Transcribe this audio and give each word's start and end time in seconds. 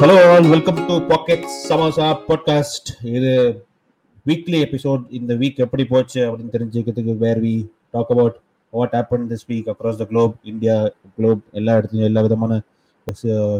Hello 0.00 0.14
all 0.30 0.46
welcome 0.46 0.86
to 0.86 0.94
pocket 1.06 1.44
samosa 1.68 2.06
podcast 2.28 2.88
இது 3.02 3.32
weekly 4.26 4.58
episode 4.60 5.02
இந்த 5.08 5.34
week 5.34 5.54
எப்படி 5.56 5.84
போச்சு 5.84 6.20
அப்படின்னு 6.20 6.52
தெரிஞ்சுக்கிறதுக்கு 6.52 7.16
where 7.16 7.40
we 7.40 7.68
talk 7.90 8.10
about 8.10 8.36
what 8.70 8.92
happen 8.92 9.26
this 9.28 9.44
week 9.48 9.68
across 9.68 9.96
the 9.96 10.04
globe 10.04 10.34
India 10.42 10.90
globe 11.16 11.42
எல்லா 11.52 11.76
இடத்துலையும் 11.76 12.04
எல்லா 12.04 12.20
விதமான 12.20 12.62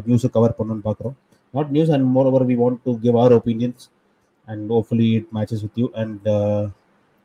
நியூஸும் 0.07 0.30
கவர் 0.30 0.55
பண்ணணும்னு 0.59 0.84
பார்க்குறோம். 0.84 1.16
Not 1.51 1.71
news 1.71 1.91
and 1.91 2.05
moreover 2.27 2.47
we 2.47 2.57
want 2.57 2.79
to 2.84 2.98
give 2.98 3.16
our 3.16 3.33
opinions 3.33 3.91
and 4.45 4.70
hopefully 4.70 5.12
it 5.12 5.27
matches 5.34 5.61
with 5.61 5.75
you 5.75 5.88
and 5.93 6.29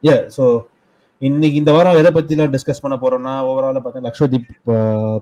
uh 0.04 0.30
so 0.38 0.66
இன்னைக்கு 1.22 1.58
இந்த 1.60 1.72
வாரம் 1.76 1.98
எதை 2.00 2.10
பற்றிலாம் 2.16 2.54
டிஸ்கஸ் 2.54 2.82
பண்ண 2.84 2.96
போறோம்னா 3.02 3.34
ஓவரால 3.50 3.80
பார்த்தா 3.84 4.02
லக்ஷதீப் 4.08 4.48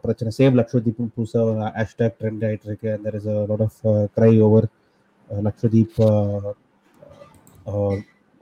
பிரச்சனை. 0.04 0.30
சேவ் 0.38 0.56
லக்ஷதீப்னு 0.60 1.12
புதுசாக 1.18 1.68
ஹேஷ்டாக் 1.76 2.16
ட்ரெண்ட் 2.22 2.46
ஆகிட்டு 2.48 2.68
இருக்கு. 2.70 2.88
அந்த 2.96 3.12
is 3.20 3.28
lot 3.52 3.64
of 3.68 3.78
cry 4.16 4.32
over 4.48 4.68
Lakshadweep 5.30 5.98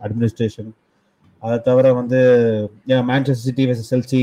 administration 0.02 0.70
அதை 1.44 1.58
தவிர 1.68 1.92
வந்து 2.00 2.20
Manchester 3.09 3.45
City 3.48 3.64
vs 3.72 3.84
Chelsea 3.92 4.22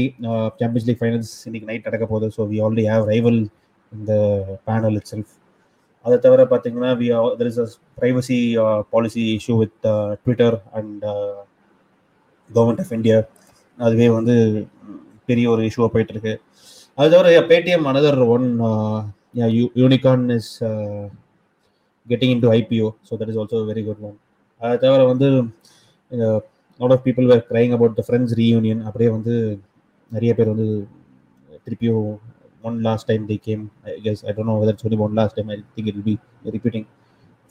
Champions 0.60 0.86
League 0.88 1.00
finals 1.02 1.34
இன்னைக்கு 1.48 1.69
நைட் 1.70 1.88
நடக்க 1.88 2.05
போகுது. 2.12 2.28
So 2.36 2.42
we 2.52 2.58
already 2.66 2.86
have 2.92 3.05
rival 3.12 3.41
இந்த 3.92 4.12
பேனல் 4.69 4.97
இட் 5.00 5.10
செல்ஃப் 5.12 5.33
அதை 6.05 6.16
தவிர 6.27 6.42
பார்த்தீங்கன்னா 6.52 6.92
we 7.02 7.08
there 7.41 7.50
is 7.52 7.60
a 7.64 7.69
privacy 8.00 8.41
policy 8.95 9.24
issue 9.38 9.56
with 9.62 9.78
Twitter 10.24 10.58
and 10.80 11.05
government 12.50 12.82
of 12.84 12.92
India 12.92 13.18
அதுவே 13.78 14.08
வந்து 14.10 14.34
பெரிய 15.28 15.46
ஒரு 15.50 15.62
இஷ்யூவாக 15.68 15.90
போயிட்டு 15.94 16.14
இருக்கு 16.14 16.34
அது 16.98 17.10
தவிர 17.10 17.40
Paytm 17.50 17.88
another 17.90 18.20
one 18.34 18.46
unicorn 19.82 20.24
is 20.36 20.52
getting 22.06 22.32
into 22.44 22.50
IPO 22.55 22.88
so 23.08 23.16
that 23.20 23.30
is 23.32 23.40
also 23.42 23.60
very 23.70 23.82
good 23.84 24.05
one 24.08 24.16
அது 24.60 24.78
தவிர 24.84 25.00
வந்து 25.05 25.28
lot 26.80 26.94
of 26.96 27.05
people 27.06 27.28
were 27.32 27.44
crying 27.50 27.72
about 27.72 27.96
the 27.98 28.05
Friends 28.06 28.34
reunion 28.38 28.83
அப்படியே 28.83 29.10
வந்து 29.10 29.34
நிறைய 30.12 30.33
பேர் 30.34 30.52
வந்து 30.55 30.68
திருப்பியும் 31.66 32.06
one 32.64 32.78
last 32.83 33.08
time 33.08 33.24
the 33.27 33.38
game 33.44 33.64
I 33.86 33.94
guess 34.05 34.22
I 34.24 34.33
don't 34.33 34.50
know 34.50 34.56
whether 34.58 34.83
சொல்லி 34.84 34.98
one 35.06 35.14
last 35.14 35.36
time 35.38 35.50
I 35.50 35.58
think 35.74 35.90
it 35.92 36.02
be 36.05 36.14
repeating 36.50 36.86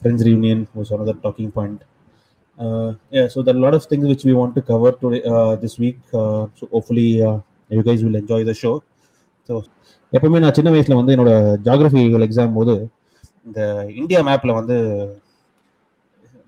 Friends 0.01 0.25
reunion 0.27 0.59
one 0.73 0.87
another 0.87 1.13
talking 1.15 1.21
talking 1.23 1.53
point 1.53 1.83
Uh, 2.57 2.89
yeah, 3.09 3.27
so 3.27 3.41
there 3.41 3.53
are 3.53 3.59
a 3.59 3.61
lot 3.61 3.73
of 3.73 3.85
things 3.85 4.05
which 4.05 4.23
we 4.23 4.33
want 4.33 4.55
to 4.55 4.61
cover 4.63 4.91
today 4.93 5.21
uh, 5.25 5.55
this 5.55 5.77
week. 5.77 5.99
Uh, 6.13 6.47
so 6.55 6.67
hopefully 6.67 7.21
uh, 7.21 7.37
you 7.69 7.83
guys 7.83 8.03
will 8.03 8.15
enjoy 8.15 8.43
the 8.43 8.55
show. 8.55 8.75
So 9.49 9.53
எப்பவுமே 10.13 10.39
நான் 10.39 10.55
சின்ன 10.55 10.69
வயசுல 10.71 10.97
வந்து 10.97 11.13
என்னோட 11.15 11.31
ஜாகிரபிகள் 11.65 12.25
exam 12.25 12.53
போது 12.53 12.73
இந்த 13.45 13.59
India 13.97 14.19
மேப்ல 14.27 14.51
வந்து 14.57 14.75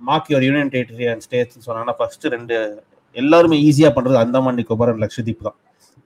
mark 0.01 0.29
your 0.31 0.45
union 0.45 0.71
territory 0.73 1.07
and 1.11 1.23
states 1.25 1.65
சொன்னாங்கன்னா 1.65 1.95
ஃபர்ஸ்ட் 1.99 2.25
ரெண்டு 2.35 2.55
எல்லாருமே 3.15 3.57
ஈஸியா 3.67 3.89
பண்றது 3.97 4.17
அந்தமான் 4.21 4.57
நிக்கோபார் 4.59 4.91
அண்ட் 4.91 5.03
லக்ஷதீப் 5.03 5.45
தான் 5.47 5.57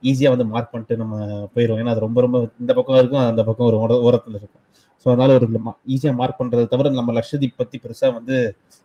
ஈஸியா 0.02 0.30
வந்து 0.34 0.46
மார்க் 0.52 0.72
பண்ணிட்டு 0.72 0.96
நம்ம 1.02 1.14
போயிடுவோம் 1.54 1.80
ஏன்னா 1.82 1.92
அது 1.94 2.04
ரொம்ப 2.06 2.20
ரொம்ப 2.20 2.38
இந்த 2.62 2.72
பக்கம் 2.78 2.98
இருக்கும் 3.00 3.24
அந்த 3.30 3.44
பக்கம் 3.48 3.68
ஒரு 3.70 3.78
ஓர- 3.84 4.02
ஓரத்துல 4.08 4.36
இருக்கும் 4.40 4.62
ஸோ 5.04 5.08
அதனால 5.12 5.30
ஒரு 5.38 5.46
ஈஸியாக 5.94 6.14
மார்க் 6.20 6.38
பண்றதை 6.40 6.66
தவிர 6.72 6.90
நம்ம 6.98 7.14
லட்சதீப் 7.18 7.58
பற்றி 7.60 7.76
பெருசாக 7.84 8.10
வந்து 8.18 8.36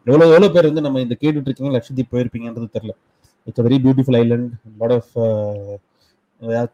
எவ்வளோ 0.08 0.26
எவ்வளோ 0.32 0.50
பேர் 0.56 0.70
வந்து 0.70 0.84
நம்ம 0.88 1.02
இந்த 1.06 1.16
கேட்டுட்டு 1.22 1.48
இருக்கீங்க 1.50 1.72
லட்சதீப் 1.78 2.12
போயிருப்பீங்கன்றது 2.14 2.68
தெரியல. 2.78 2.94
It's 3.48 3.64
very 3.68 3.78
beautiful 3.86 4.18
island 4.22 4.50
lot 4.82 4.96
of 4.98 5.12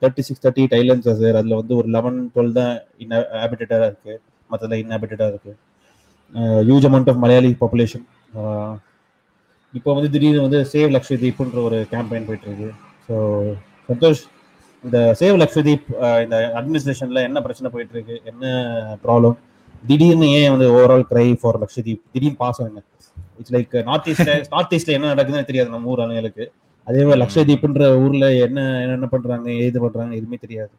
thirty 0.01 0.23
six 0.27 0.43
thirty 0.43 0.63
eight 0.63 0.75
islands 0.79 1.09
sir 1.21 1.37
அதில் 1.41 1.59
வந்து 1.59 1.73
ஒரு 1.79 1.87
லெவன் 1.95 2.17
டுவெல் 2.33 2.55
தான் 2.59 2.73
இன்ஹாபிட்டடாக 3.03 3.85
இருக்குது 3.91 4.17
மற்றதில் 4.49 4.81
இன்ஹாபிட்டடாக 4.83 5.29
இருக்குது 5.33 5.55
huge 6.67 6.87
amount 6.89 7.11
of 7.13 7.21
Malayali 7.23 7.51
population 7.61 8.05
இப்போ 9.73 9.89
வந்து 9.97 10.09
திடீர்னு 10.13 10.45
வந்து 10.47 10.59
சேவ் 10.73 10.89
லக்ஷதீப்ன்ற 10.95 11.59
ஒரு 11.69 11.77
கேம்பெயின் 11.93 12.27
போயிட்டுருக்கு. 12.27 12.69
ஸோ 13.07 13.15
சந்தோஷ் 13.89 14.21
இந்த 14.85 14.99
சேவ் 15.19 15.35
லக்ஷதீப் 15.41 15.85
இந்த 16.25 16.37
அட்மினிஸ்ட்ரேஷன்ல 16.59 17.21
என்ன 17.27 17.41
பிரச்சனை 17.45 17.69
போயிட்டு 17.73 17.95
இருக்கு 17.95 18.15
என்ன 18.31 18.45
ப்ராப்ளம் 19.05 19.35
திடீர்னு 19.83 20.27
ஏன் 20.39 20.51
வந்து 20.53 20.67
ஓவரால் 20.75 21.07
க்ரை 21.11 21.27
ஃபார் 21.41 21.59
லக்ஷதீப் 21.63 22.03
திடீர்னு 22.13 22.39
பாசம் 22.43 22.67
என்ன 22.69 22.81
இட்ஸ் 23.39 23.53
லைக் 23.55 23.73
நார்த் 23.87 24.07
ஈஸ்ட்ல 24.11 24.33
நார்த் 24.53 24.73
ஈஸ்ட்ல 24.75 24.95
என்ன 24.97 25.09
நடக்குதுன்னு 25.13 25.49
தெரியாது 25.49 25.69
நம்ம 25.73 25.91
ஊர் 25.93 26.01
ஆளுங்களுக்கு. 26.03 26.45
அதே 26.87 27.01
மாதிரி 27.05 27.19
லக்ஷதீப்ன்ற 27.23 27.85
ஊர்ல 28.03 28.25
என்ன 28.45 28.59
என்னென்ன 28.83 29.07
பண்றாங்க 29.13 29.47
ஏது 29.65 29.77
பண்றாங்க 29.85 30.13
எதுவுமே 30.19 30.37
தெரியாது. 30.45 30.71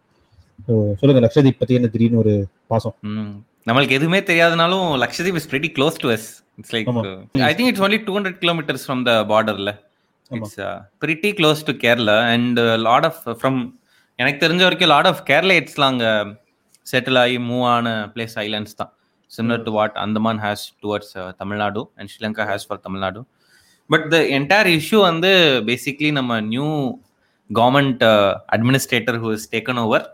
சொல்லுங்க 1.01 1.21
லக்ஷதீப் 1.27 1.61
பத்தி 1.61 1.79
என்ன 1.79 1.91
திடீர்னு 1.95 2.21
ஒரு 2.25 2.35
பாசம். 2.73 2.97
நம்மளுக்கு 3.69 3.99
எதுவுமே 3.99 4.21
தெரியாதனாலும் 4.31 4.87
Lakshadweep 5.05 5.39
is 5.41 5.49
pretty 5.53 5.71
close 5.77 5.97
to 6.05 6.11
us 6.17 6.29
it's 6.61 6.75
like. 6.77 6.89
I 7.49 7.53
think 7.57 7.71
it's 7.73 7.85
only 7.87 7.99
two 8.07 8.15
hundred 8.19 8.39
kilometres 8.45 8.87
from 8.87 9.03
the 9.09 9.15
பார்டர்ல. 9.33 9.73
It's 10.31 10.57
pretty 11.05 11.33
close 11.41 11.67
to 11.69 11.75
Kerala 11.85 12.19
and 12.35 12.61
lot 12.89 13.09
of 13.11 13.21
from 13.41 13.61
எனக்கு 14.19 14.39
தெரிஞ்ச 14.43 14.63
வரைக்கும் 14.67 14.91
லாட் 14.93 15.09
ஆஃப் 15.11 15.23
கேரளைட்ஸ்லாம் 15.31 15.93
அங்கே 15.95 16.11
செட்டில் 16.87 17.19
ஆகி 17.23 17.37
மூவ் 17.49 17.65
ஆன 17.73 17.89
பிளேஸ் 18.13 18.37
ஐலாண்ட்ஸ் 18.43 18.77
தான். 18.81 18.91
Similar 19.31 19.65
to 19.67 19.73
what 19.77 19.97
Andaman 20.05 20.41
has 20.45 20.63
towards 20.83 21.13
Tamil Nadu 21.41 21.81
and 21.99 22.11
Sri Lanka 22.13 22.45
has 22.51 22.65
for 22.69 22.81
Tamil Nadu 22.87 23.21
but 23.91 24.07
the 24.13 24.19
entire 24.37 24.69
issue 24.77 24.99
வந்து 25.11 25.31
basically 25.71 26.11
நம்ம 26.19 26.39
new 26.53 26.69
government 27.51 28.05
administrator 28.57 29.19
who 29.25 29.31
is 29.37 29.47
taken 29.55 29.81
over 29.85 30.07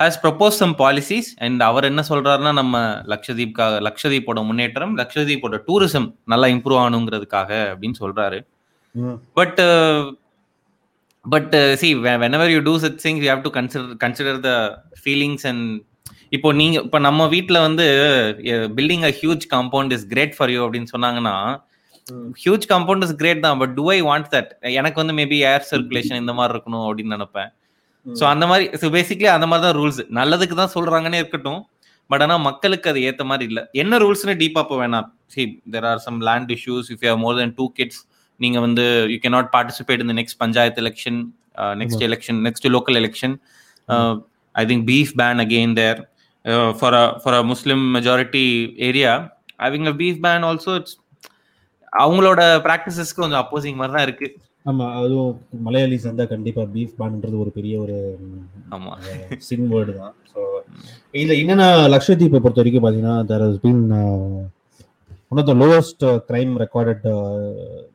has 0.00 0.18
propose 0.24 0.60
some 0.62 0.74
policies 0.82 1.30
and 1.46 1.60
அவர் 1.68 1.88
என்ன 1.90 2.02
சொல்றாருன்னா 2.10 2.52
நம்ம 2.60 2.76
லக்ஷதீப்காக 3.12 3.82
லக்ஷதீப்போட 3.88 4.42
முன்னேற்றம் 4.48 4.94
லக்ஷதீப்போட 5.02 5.58
tourism 5.68 6.08
நல்லா 6.34 6.48
improve 6.54 6.80
ஆகணுங்கிறதுக்காக 6.84 7.50
அப்படின்னு 7.72 7.98
சொல்றாரு. 8.04 8.38
But 9.38 9.60
but 11.24 11.54
see 11.80 11.88
whenever 12.24 12.52
you 12.54 12.60
do 12.68 12.74
such 12.84 13.00
things 13.04 13.22
you 13.24 13.30
have 13.32 13.46
to 13.46 13.52
consider 13.58 13.88
consider 14.04 14.38
the 14.48 14.52
feelings 15.02 15.46
and 15.50 15.64
இப்போ 16.36 16.48
நீங்க 16.60 16.76
இப்போ 16.86 16.98
நம்ம 17.08 17.26
வீட்ல 17.34 17.58
வந்து 17.66 17.86
building 18.78 19.04
a 19.08 19.12
huge 19.20 19.44
compound 19.54 19.92
is 19.96 20.06
great 20.12 20.34
for 20.36 20.52
you 20.54 20.60
அப்படின்னு 20.66 20.90
சொன்னாங்கன்னா 20.94 21.34
ஹியூஜ் 22.42 22.64
காம்பவுண்ட் 22.72 23.04
இஸ் 23.06 23.16
கிரேட் 23.22 23.42
தான். 23.46 23.58
But 23.62 23.74
do 23.78 23.84
I 23.96 23.98
want 24.08 24.28
that 24.34 24.50
எனக்கு 24.80 24.98
வந்து 25.02 25.14
மேபி 25.20 25.38
ஏர் 25.50 25.64
சர்க்குலேஷன் 25.72 26.20
இந்த 26.22 26.32
மாதிரி 26.38 26.54
இருக்கணும் 26.54 26.84
அப்படின்னு 26.86 27.16
நினைப்பேன். 27.16 27.50
ஸோ 28.06 28.24
அந்த 28.32 28.44
மாதிரி 28.50 28.64
ஸோ 28.82 28.88
பேசிக்லி 28.96 29.28
அந்த 29.36 29.46
மாதிரி 29.50 29.64
தான் 29.66 29.76
ரூல்ஸ் 29.80 30.00
நல்லதுக்கு 30.18 30.56
தான் 30.62 30.72
சொல்றாங்கன்னே 30.76 31.18
இருக்கட்டும். 31.22 31.60
பட் 32.10 32.22
ஆனால் 32.24 32.42
மக்களுக்கு 32.48 32.90
அது 32.92 33.00
ஏற்ற 33.08 33.24
மாதிரி 33.30 33.46
இல்லை. 33.50 33.62
என்ன 33.82 33.98
ரூல்ஸ்னு 34.04 34.34
டீப்பாக 34.42 34.64
போக 34.70 34.78
வேணாம் 34.82 35.08
see 35.34 35.42
there 35.74 35.86
are 35.90 36.00
some 36.06 36.18
land 36.28 36.50
issues 36.56 36.88
if 36.94 37.04
you 37.06 37.12
more 37.24 37.36
then 37.40 37.54
two 37.58 37.66
kids 37.78 38.00
நீங்க 38.40 38.58
வந்து 38.60 38.84
யூ 39.12 39.18
கே 39.24 39.32
நாட் 39.36 39.50
பார்ட்டிசிபேட் 39.54 40.04
இந்த 40.04 40.14
next 40.20 40.40
panchayat 40.40 40.82
election 40.84 41.18
next 41.80 42.04
election 42.08 42.40
next 42.46 42.68
local 42.76 42.98
election 43.00 43.34
I 44.54 44.64
think 44.70 44.86
beef 44.90 45.12
ban 45.20 45.42
again 45.44 45.74
there 45.80 46.00
for 46.78 46.96
for 47.22 47.38
a 47.38 47.44
Muslim 47.52 47.82
majority 47.96 48.44
area 48.88 49.12
having 49.64 49.88
a 49.88 49.96
beef 50.00 50.22
ban 50.26 50.46
also 50.50 50.74
it's 50.80 50.96
அவங்களோட 52.02 52.40
ப்ராக்டிசஸ்க்கு 52.66 53.22
கொஞ்சம் 53.22 53.42
opposing 53.42 53.78
மாதிரி 53.78 53.94
தான் 53.96 54.06
இருக்கு. 54.06 54.28
ஆமா 54.66 54.86
அதுவும் 54.98 55.30
மலையாளிஸ் 55.66 56.06
இருந்தா 56.06 56.24
கண்டிப்பா 56.32 56.62
பீஃப் 56.74 56.96
பான்ன்றது 56.98 57.36
ஒரு 57.44 57.50
பெரிய 57.56 57.74
ஒரு 57.84 57.96
ஆமா. 58.76 58.92
சின் 59.48 59.68
வேர்டு 59.72 59.92
தான். 60.00 60.14
ஸோ 60.32 60.40
இதுல 61.14 61.36
என்னன்னா 61.42 61.68
லக்ஷதீப்பை 61.94 62.40
பொறுத்த 62.40 62.60
வரைக்கும் 62.62 62.84
பாத்தீங்கன்னா 62.84 63.16
there 63.30 63.44
has 63.46 63.62
been 63.64 63.82
one 65.30 65.40
of 65.42 65.48
the 65.50 65.54
lowest 65.62 66.04
crime 66.28 66.52
recorded 66.62 67.04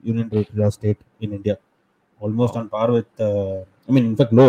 union 0.07 0.29
territory 0.33 0.69
state 0.75 1.01
in 1.25 1.33
India 1.37 1.55
almost 2.21 2.57
on 2.61 2.69
par 2.75 2.93
with 2.95 3.21
I 3.87 3.91
mean 3.95 4.07
in fact 4.11 4.37
low 4.39 4.47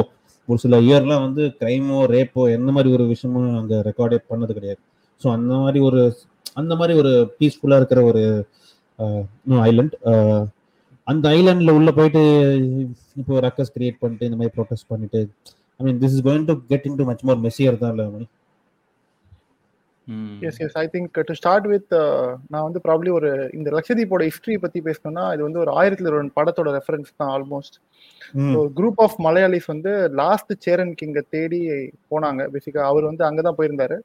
ஒரு 0.49 0.59
சில 0.65 0.77
இயர்லாம் 0.87 1.25
வந்து 1.27 1.45
கிரைமோ 1.61 1.99
ரேப்போ 2.13 2.43
எந்த 2.57 2.71
மாதிரி 2.77 2.91
ஒரு 2.97 3.05
விஷயமும் 3.13 3.57
அங்கே 3.61 3.79
ரெக்கார்டே 3.89 4.19
பண்ணது 4.31 4.53
கிடையாது. 4.59 4.81
ஸோ 5.23 5.27
அந்த 5.37 5.53
மாதிரி 5.63 5.79
ஒரு 5.89 6.01
அந்த 6.61 6.73
மாதிரி 6.81 6.95
ஒரு 7.03 7.13
பீஸ்ஃபுல்லாக 7.39 7.81
இருக்கிற 7.81 8.01
ஒரு 8.11 8.23
ஐலண்ட் 9.69 9.97
அந்த 11.07 11.25
ஐலாண்ட்ல 11.39 11.73
உள்ள 11.79 11.91
போயிட்டு 11.99 12.23
இப்போ 13.21 13.35
ரக்கஸ் 13.47 13.75
கிரியேட் 13.75 14.01
பண்ணிட்டு 14.03 14.29
இந்த 14.29 14.39
மாதிரி 14.41 14.55
ப்ரொடெஸ்ட் 14.57 14.89
பண்ணிட்டு 14.93 15.21
I 15.81 15.85
mean 15.87 16.01
this 16.03 16.15
is 16.17 16.25
going 16.29 16.47
to 16.51 16.57
get 16.73 16.87
into 17.01 17.07
much 17.11 17.25
more 17.29 17.41
messier 17.47 17.83
தான் 17.83 17.93
இல்லை 17.95 18.07
Mani. 18.15 18.27
Yes 20.43 20.59
yes 20.65 20.77
I 20.77 20.85
think 20.93 21.19
to 21.29 21.35
start 21.35 21.67
with 21.67 21.93
நான் 22.53 22.67
வந்து 22.67 22.81
ப்ராப்ளி 22.85 23.11
ஒரு 23.11 23.31
இந்த 23.55 23.69
லட்சதீப்போட 23.77 24.25
ஹிஸ்டரி 24.29 24.57
பத்தி 24.65 24.81
பேசணும்னா 24.87 25.25
இது 25.35 25.43
வந்து 25.43 25.63
ஒரு 25.65 25.73
ஆயிரத்தி 25.73 26.11
ஒரு 26.11 26.21
படத்தோட 26.39 26.71
ரெஃபரன்ஸ் 26.77 27.11
தான் 27.17 27.33
ஆல்மோஸ்ட் 27.37 27.77
குரூப் 28.79 29.01
ஆஃப் 29.05 29.17
மலையாளிஸ் 29.27 29.69
வந்து 29.75 29.93
லாஸ்ட் 30.21 30.53
சேரன் 30.67 30.93
கிங்க 31.01 31.23
தேடி 31.35 31.61
போனாங்க. 32.13 32.43
பேசிக்கா 32.55 32.83
அவர் 32.91 33.09
வந்து 33.11 33.25
அங்கதான் 33.29 33.59
போயிருந்தாரு 33.59 33.99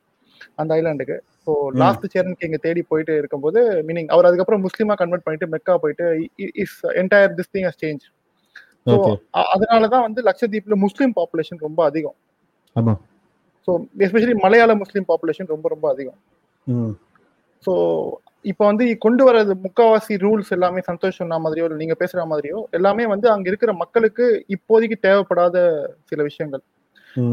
அந்த 0.57 0.71
ஐலாண்டுக்கு 0.77 1.15
ஸோ 1.45 1.51
லாஸ்ட் 1.81 2.05
சேரன் 2.13 2.39
கிங்க 2.41 2.57
தேடி 2.59 2.81
போயிட்டு 2.91 3.13
இருக்கும்போது 3.17 3.59
மீனிங் 3.87 4.09
அவர் 4.15 4.27
அதுக்கப்புறம் 4.29 4.63
முஸ்லீமா 4.67 4.95
கன்வெர்ட் 5.01 5.25
பண்ணிட்டு 5.25 5.51
மெக்கா 5.53 5.75
போயிட்டு 5.83 6.05
is 6.63 6.77
entire 7.01 7.35
this 7.39 7.53
thing 7.55 7.67
has 7.69 7.81
change 7.83 8.05
so 8.87 8.95
அதனாலதான் 9.53 10.05
வந்து 10.07 10.21
லட்சத்தீப்ல 10.27 10.77
முஸ்லீம் 10.85 11.13
பாப்புலேஷன் 11.19 11.65
ரொம்ப 11.67 11.81
அதிகம். 11.85 12.17
ஸோ 13.67 13.71
எஸ்பெஷலி 13.99 14.33
மலையாள 14.33 14.75
முஸ்லீம் 14.75 15.05
பாப்புலேஷன் 15.07 15.45
ரொம்ப 15.45 15.69
ரொம்ப 15.69 15.89
அதிகம் 15.89 16.19
ஸோ 17.65 17.73
இப்போ 18.41 18.65
வந்து 18.65 18.97
கொண்டு 18.97 19.23
வர்றது 19.23 19.53
முக்காவாசி 19.63 20.13
ரூல்ஸ் 20.17 20.51
எல்லாமே 20.51 20.81
சந்தோஷ் 20.87 21.17
சொன்ன 21.17 21.39
மாதிரியோ 21.39 21.63
இல்லை 21.63 21.77
நீங்க 21.77 21.95
பேசுற 21.99 22.21
மாதிரியோ 22.25 22.63
எல்லாமே 22.71 23.05
வந்து 23.05 23.29
அங்க 23.29 23.49
இருக்கிற 23.49 23.73
மக்களுக்கு 23.73 24.25
இப்போதைக்கு 24.49 24.97
தேவைப்படாத 25.01 25.57
சில 26.05 26.23
விஷயங்கள். 26.23 26.63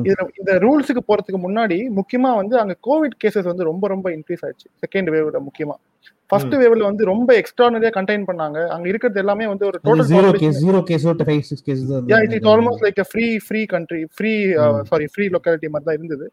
இதுல 0.06 0.24
இந்த 0.40 0.52
ரூல்ஸுக்கு 0.64 1.02
போறதுக்கு 1.08 1.40
முன்னாடி 1.46 1.78
முக்கியமா 1.98 2.30
வந்து 2.40 2.54
அங்க 2.62 2.74
கோவிட் 2.88 3.16
கேசஸ் 3.22 3.48
வந்து 3.50 3.68
ரொம்ப 3.70 3.84
ரொம்ப 3.94 4.06
இன்க்ரீஸ் 4.16 4.42
ஆயிடுச்சு. 4.46 4.68
செகண்ட் 4.84 5.10
வேவ்ல 5.14 5.40
முக்கியமா. 5.48 5.76
ஃபர்ஸ்ட் 6.30 6.54
வேவ்ல 6.60 6.82
வந்து 6.88 7.04
ரொம்ப 7.10 7.30
எக்ஸ்ட்ரானரியா 7.40 7.92
கண்டெயின் 7.98 8.26
பண்ணாங்க. 8.30 8.58
அங்க 8.74 8.86
இருக்கிறது 8.92 9.20
எல்லாமே 9.22 9.46
வந்து 9.52 9.64
ஒரு 9.70 9.78
total 9.84 10.10
zero 10.10 10.32
case 10.42 10.58
zero 10.64 10.80
case 10.90 11.06
five 11.28 11.44
six 11.50 11.64
case 11.68 11.84
yeah 12.12 12.18
it 12.26 12.34
is 12.38 12.48
almost 12.54 12.84
like 12.86 13.00
free 13.12 13.28
free 13.46 13.62
country 13.74 14.02
free 14.16 14.32
sorry 14.90 15.06
free 15.14 15.26
locality 15.36 15.70
மாதிரி 15.74 15.88
தான் 15.90 15.98
இருந்தது. 16.00 16.26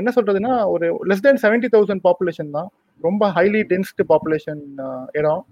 என்ன 0.00 0.10
சொல்றதுன்னா 0.16 0.54
ஒரு 0.74 0.88
less 1.10 1.24
then 1.28 1.40
seventy 1.44 1.70
thousand 1.76 2.04
population 2.08 2.52
தான். 2.58 2.68
ரொம்ப 3.00 3.24
ஹைலி 3.38 3.62
டென்ஸ்டு 3.72 4.04
பாப்புலேஷன் 4.12 4.62
இடம். 5.20 5.42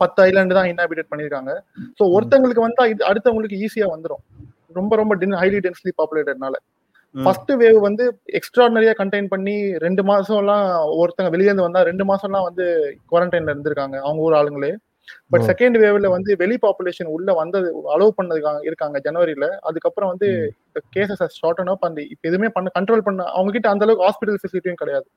பத்து 0.00 0.18
ஐலாண்டு 0.24 0.56
தான் 0.56 0.66
இன்ஹாபிடேட் 0.70 1.08
பண்ணிருக்காங்க 1.12 1.50
ஸோ 1.98 2.02
ஒருத்தங்களுக்கு 2.16 2.64
வந்தா 2.64 2.84
இது 2.92 3.02
அடுத்தவங்களுக்கு 3.10 3.60
ஈஸியா 3.66 3.86
வந்துடும் 3.92 4.22
ரொம்ப 4.80 4.96
ரொம்ப 5.00 5.14
ஹைலி 5.42 5.60
டென்ஸ்லி 5.66 5.92
பாப்புலேட்டட்னால 6.00 6.56
ஃபர்ஸ்ட் 7.14 7.52
வேவ் 7.60 7.78
வந்து 7.86 8.04
எக்ஸ்ட்ராடனரியா 8.38 8.92
கண்டெயின் 8.98 9.30
பண்ணி 9.34 9.54
ரெண்டு 9.84 10.02
மாசம் 10.10 10.40
எல்லாம் 10.42 10.64
ஒருத்தங்க 11.00 11.30
வெளியே 11.34 11.48
இருந்து 11.50 11.66
வந்தா 11.66 11.82
ரெண்டு 11.90 12.04
மாசம் 12.10 12.28
எல்லாம் 12.30 12.48
வந்து 12.48 12.64
குவாரண்டைன்ல 13.10 13.52
இருந்திருக்காங்க 13.52 13.96
அவங்க 14.04 14.26
ஊர் 14.26 14.36
ஆளுங்களே. 14.40 14.72
பட் 15.32 15.44
செகண்ட் 15.50 15.76
வேவ்ல 15.82 16.06
வந்து 16.14 16.30
வெளி 16.40 16.56
பாப்புலேஷன் 16.64 17.12
உள்ள 17.16 17.30
வந்தது 17.40 17.68
அலோவ் 17.94 18.16
பண்ணதுக்காக 18.18 18.60
இருக்காங்க 18.68 18.96
ஜனவரியில 19.06 19.46
அதுக்கப்புறம் 19.68 20.10
வந்து 20.12 20.28
கேசஸ் 20.96 21.24
ஷார்ட் 21.40 21.70
அப் 21.74 21.86
அந்த 21.88 22.00
இப்ப 22.12 22.22
எதுவுமே 22.30 22.50
பண்ண 22.56 22.70
கண்ட்ரோல் 22.78 23.06
பண்ண 23.08 23.28
அவங்க 23.36 23.52
கிட்ட 23.56 23.68
அந்த 23.72 23.84
அளவுக்கு 23.86 24.06
ஹாஸ்பிட்டல் 24.08 24.40
ஃபெசிலிட்டியும் 24.42 24.80
கிடையாது. 24.82 25.08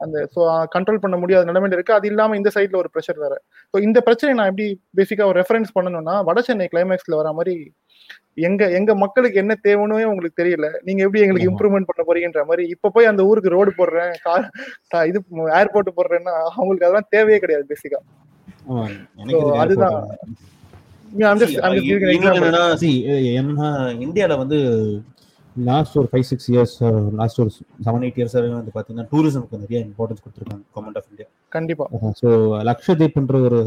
அந்த 0.00 0.18
ஸோ 0.34 0.40
கண்ட்ரோல் 0.74 1.02
பண்ண 1.02 1.16
முடியாத 1.22 1.44
நிலைமையில 1.50 1.76
இருக்கு. 1.76 1.96
அது 1.98 2.06
இல்லாம 2.12 2.36
இந்த 2.40 2.50
சைட்ல 2.56 2.78
ஒரு 2.82 2.90
ப்ரெஷர் 2.94 3.18
வேற. 3.24 3.34
ஸோ 3.74 3.78
இந்த 3.86 3.98
பிரச்சனை 4.06 4.30
நான் 4.38 4.50
எப்படி 4.52 4.68
பேசிக்கா 5.00 5.26
ஒரு 5.32 5.38
ரெஃபரன்ஸ் 5.42 5.76
பண்ணணும்னா 5.78 6.14
வட 6.28 6.40
சென்னை 6.48 6.68
கிளைமேக்ஸ்ல 6.74 7.18
வர 7.20 7.30
மாதிரி 7.38 7.56
எங்க 8.36 8.62
எங்க 8.70 8.94
மக்களுக்கு 8.94 9.38
என்ன 9.38 9.52
தேவைன்னு 9.62 9.96
உங்களுக்கு 10.06 10.40
தெரியல. 10.42 10.66
நீங்க 10.82 11.00
எப்படி 11.02 11.22
எங்களுக்கு 11.22 11.48
இம்ப்ரூவ்மெண்ட் 11.50 11.88
பண்ண 11.88 12.02
போறீங்கன்ற 12.06 12.42
மாதிரி 12.44 12.64
இப்ப 12.68 12.90
போய் 12.90 13.04
அந்த 13.04 13.22
ஊருக்கு 13.24 13.54
ரோடு 13.56 13.72
போடுறேன் 13.78 14.12
கார் 14.22 14.46
இது 15.08 15.20
ஏர்போர்ட் 15.58 15.96
போடுறேன்னா 15.96 16.34
அவங்களுக்கு 16.50 16.86
அதெல்லாம் 16.86 17.10
தேவையே 17.10 17.38
கிடையாது 17.38 17.66
பேசிக்கா 17.72 18.00
அதுதான். 19.58 19.98
இந்தியால 24.04 24.36
வந்து 24.36 24.58
லாஸ்ட் 25.68 25.94
ஒரு 26.00 26.08
ஃபைவ் 26.10 26.26
சிக்ஸ் 26.28 26.48
இயர்ஸ் 26.52 26.74
லாஸ்ட் 27.20 27.38
ஒரு 27.42 27.50
செவன் 27.86 28.04
எயிட் 28.06 28.18
இயர்ஸாவே 28.20 28.48
வந்து 28.56 28.72
பாத்தீங்கன்னா 28.76 29.06
டூரிசம்க்கு 29.12 29.60
நிறைய 29.62 29.78
இம்பார்ட்டன்ஸ் 29.86 30.22
கொடுத்துருக்காங்க 30.24 30.62
கவர்மெண்ட் 30.74 30.98
ஆஃப் 31.00 31.08
இந்தியா 31.12 31.26
கண்டிப்பா. 31.56 31.84
ஸோ 32.20 32.28
லக்ஷதீப்ன்ற 32.68 33.36
ஒரு 33.48 33.58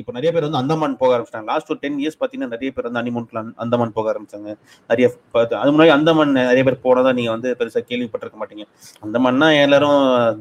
இப்போ 0.00 0.12
நிறைய 0.16 0.30
பேர் 0.34 0.46
வந்து 0.46 0.60
அந்தமான் 0.62 0.96
போக 1.02 1.10
ஆரம்பிச்சிட்டாங்க. 1.16 1.48
லாஸ்ட் 1.52 1.70
ஒரு 1.72 1.80
டென் 1.84 1.98
இயர்ஸ் 2.02 2.18
பார்த்தீங்கன்னா 2.20 2.54
நிறைய 2.56 2.70
பேர் 2.76 2.88
வந்து 2.88 3.02
அனிமோன்ல 3.02 3.42
அந்தமான் 3.64 3.94
போக 3.98 4.12
ஆரம்பிச்சாங்க. 4.12 4.50
நிறைய 4.90 5.08
அது 5.62 5.72
முன்னாடி 5.74 5.94
அந்தமான் 5.98 6.36
நிறைய 6.40 6.64
பேர் 6.68 6.84
போனதா 6.86 7.12
நீங்க 7.18 7.32
வந்து 7.36 7.50
பெருசா 7.60 7.82
கேள்விப்பட்டிருக்க 7.90 8.38
மாட்டீங்க. 8.42 8.66
அந்தமான்னா 9.06 9.48
எல்லாரும் 9.64 10.00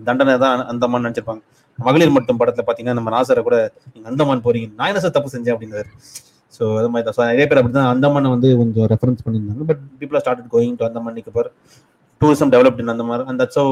தண்டனை 0.10 0.36
தான் 0.46 0.68
அந்தமான் 0.74 1.06
நினைச்சிருப்பாங்க. 1.08 1.44
மகளிர் 1.80 2.16
மட்டும் 2.18 2.38
படத்துல 2.42 2.64
பாத்தீங்கன்னா 2.68 3.00
நம்ம 3.00 3.12
நாசரை 3.16 3.42
கூட 3.48 3.58
நீங்க 3.94 4.08
அந்தமான் 4.12 4.46
போறீங்க 4.46 4.68
நான் 4.80 4.92
என்ன 4.92 5.04
சார் 5.06 5.18
தப்பு 5.18 5.36
செஞ்சேன்? 5.36 5.56
அப்படிங்கிறாரு 5.56 5.92
ஸோ 6.58 6.64
அது 6.80 6.90
மாதிரி 6.94 7.06
தான். 7.08 7.30
நிறைய 7.34 7.46
பேர் 7.50 7.60
அப்படி 7.62 7.76
தான் 7.78 7.92
அந்தமான் 7.94 8.30
வந்து 8.36 8.50
கொஞ்சம் 8.62 8.88
ரெஃபரன்ஸ் 8.94 9.24
பண்ணியிருந்தாங்க. 9.26 9.66
But 9.72 9.82
people 10.02 10.22
start 10.24 10.48
going 10.56 10.76
to 10.80 10.86
Andaman 10.90 11.18
Nicobar 11.20 11.50
tourism 12.22 12.52
developed 12.56 12.94
அந்த 12.96 13.06
மாதிரி 13.10 13.30
அந்த 13.32 13.44
ஸோ 13.56 13.64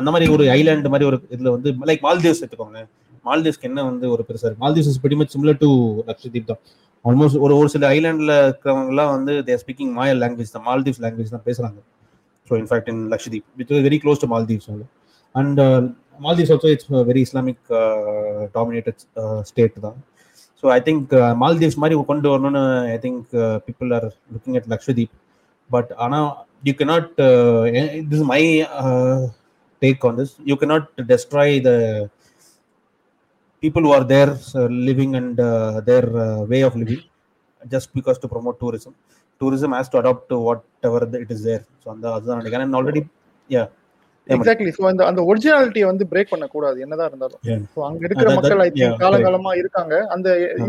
அந்த 0.00 0.08
மாதிரி 0.14 0.26
ஒரு 0.34 0.44
ஐலாண்ட் 0.58 0.88
மாதிரி 0.94 1.06
ஒரு 1.10 1.18
இதில் 1.34 1.50
வந்து 1.56 1.70
லைக் 1.90 2.04
மால்தீவ்ஸ் 2.08 2.42
எடுத்துக்கோங்க 2.42 2.82
மால்தீவ்ஸ்க்கு 3.28 3.68
என்ன 3.70 3.80
வந்து 3.90 4.06
ஒரு 4.14 4.22
பெருசாக 4.28 4.46
இருக்கு? 4.48 4.62
Maldives 4.64 4.90
is 4.92 5.00
very 5.06 5.16
much 5.20 5.32
similar 5.34 5.58
to 5.62 5.68
Lakshadweep 6.10 6.50
தான். 6.50 6.60
ஆல்மோஸ்ட் 7.04 7.38
ஒரு 7.44 7.54
ஒரு 7.60 7.68
சில 7.74 7.86
ஐலாண்டில் 7.96 8.32
இருக்கிறவங்கலாம் 8.44 9.10
வந்து 9.16 9.32
தேர் 9.48 9.60
ஸ்பீக்கிங் 9.62 9.92
மாய 9.98 10.14
லாங்குவேஜ் 10.22 10.52
தான் 10.56 10.66
Maldives 10.68 11.00
language 11.04 11.28
uh, 11.28 11.30
uh, 11.30 11.32
uh, 11.32 11.38
தான் 11.38 11.46
பேசுகிறாங்க 11.48 11.78
so 12.50 12.54
in fact 12.62 12.88
in 12.92 13.02
Lakshadweep 13.12 13.46
with 13.60 13.72
very 13.86 13.98
close 14.04 14.22
to 14.24 14.28
Maldives 14.34 14.68
and 15.34 15.60
Maldives 16.26 16.52
also 16.54 16.70
it's 16.74 16.88
very 17.10 17.22
Islamic 17.26 17.62
dominated 18.56 19.00
state 19.50 19.76
தான். 19.86 19.98
ஸோ 20.61 20.67
ஐ 20.77 20.79
திங்க் 20.87 21.11
மால்தீவ்ஸ் 21.43 21.79
மாதிரி 21.83 21.95
கொண்டு 22.11 22.27
வரணும்னு 22.33 22.63
I 22.95 22.97
think 23.05 23.29
people 23.67 23.91
are 23.97 24.07
looking 24.33 24.57
at 24.59 24.69
Lakshadweep 24.73 25.13
but 25.69 25.91
ஆனால் 26.05 26.27
you 26.63 26.73
cannot 26.73 27.07
uh, 27.19 27.63
this 28.09 28.19
is 28.19 28.25
my 28.33 28.43
uh, 28.83 29.27
take 29.81 30.03
on 30.07 30.13
this 30.15 30.31
you 30.49 30.55
cannot 30.61 30.85
destroy 31.13 31.47
the 31.59 31.77
people 33.63 33.81
who 33.81 33.91
are 33.91 34.05
there 34.13 34.31
uh, 34.55 34.67
living 34.89 35.11
and 35.19 35.35
their 35.89 36.05
way 36.51 36.61
of 36.61 36.75
living 36.75 37.01
just 37.63 37.93
because 37.93 38.17
to 38.23 38.27
promote 38.27 38.57
tourism 38.63 38.93
tourism 39.41 39.71
has 39.77 39.89
to 39.89 39.97
adopt 40.01 40.23
to 40.31 40.37
whatever 40.49 41.01
it 41.23 41.31
is 41.35 41.41
there 41.49 41.63
so 41.83 41.89
அந்த 41.93 42.05
அதுதான் 42.17 42.39
நினைக்கிறேன் 42.41 42.67
and 42.67 42.77
already 42.79 43.03
yeah 43.49 43.67
Exactly 44.36 44.72
so 44.76 44.84
அந்த 44.90 45.02
அந்த 45.10 45.20
ஒரிஜினாலிட்டியை 45.30 45.86
வந்து 45.90 46.04
break 46.12 46.32
பண்ண 46.34 46.46
கூடாது 46.54 46.78
என்னதான் 46.84 47.10
இருந்தாலும். 47.10 47.40
சோ 47.74 47.78
அங்க 47.88 48.02
இருக்கிற 48.08 48.28
மக்கள் 48.38 48.62
ஐ 48.66 48.68
திங்க் 48.76 49.02
காலகாலமா 49.04 49.52
இருக்காங்க. 49.62 49.94
அந்த 50.14 50.28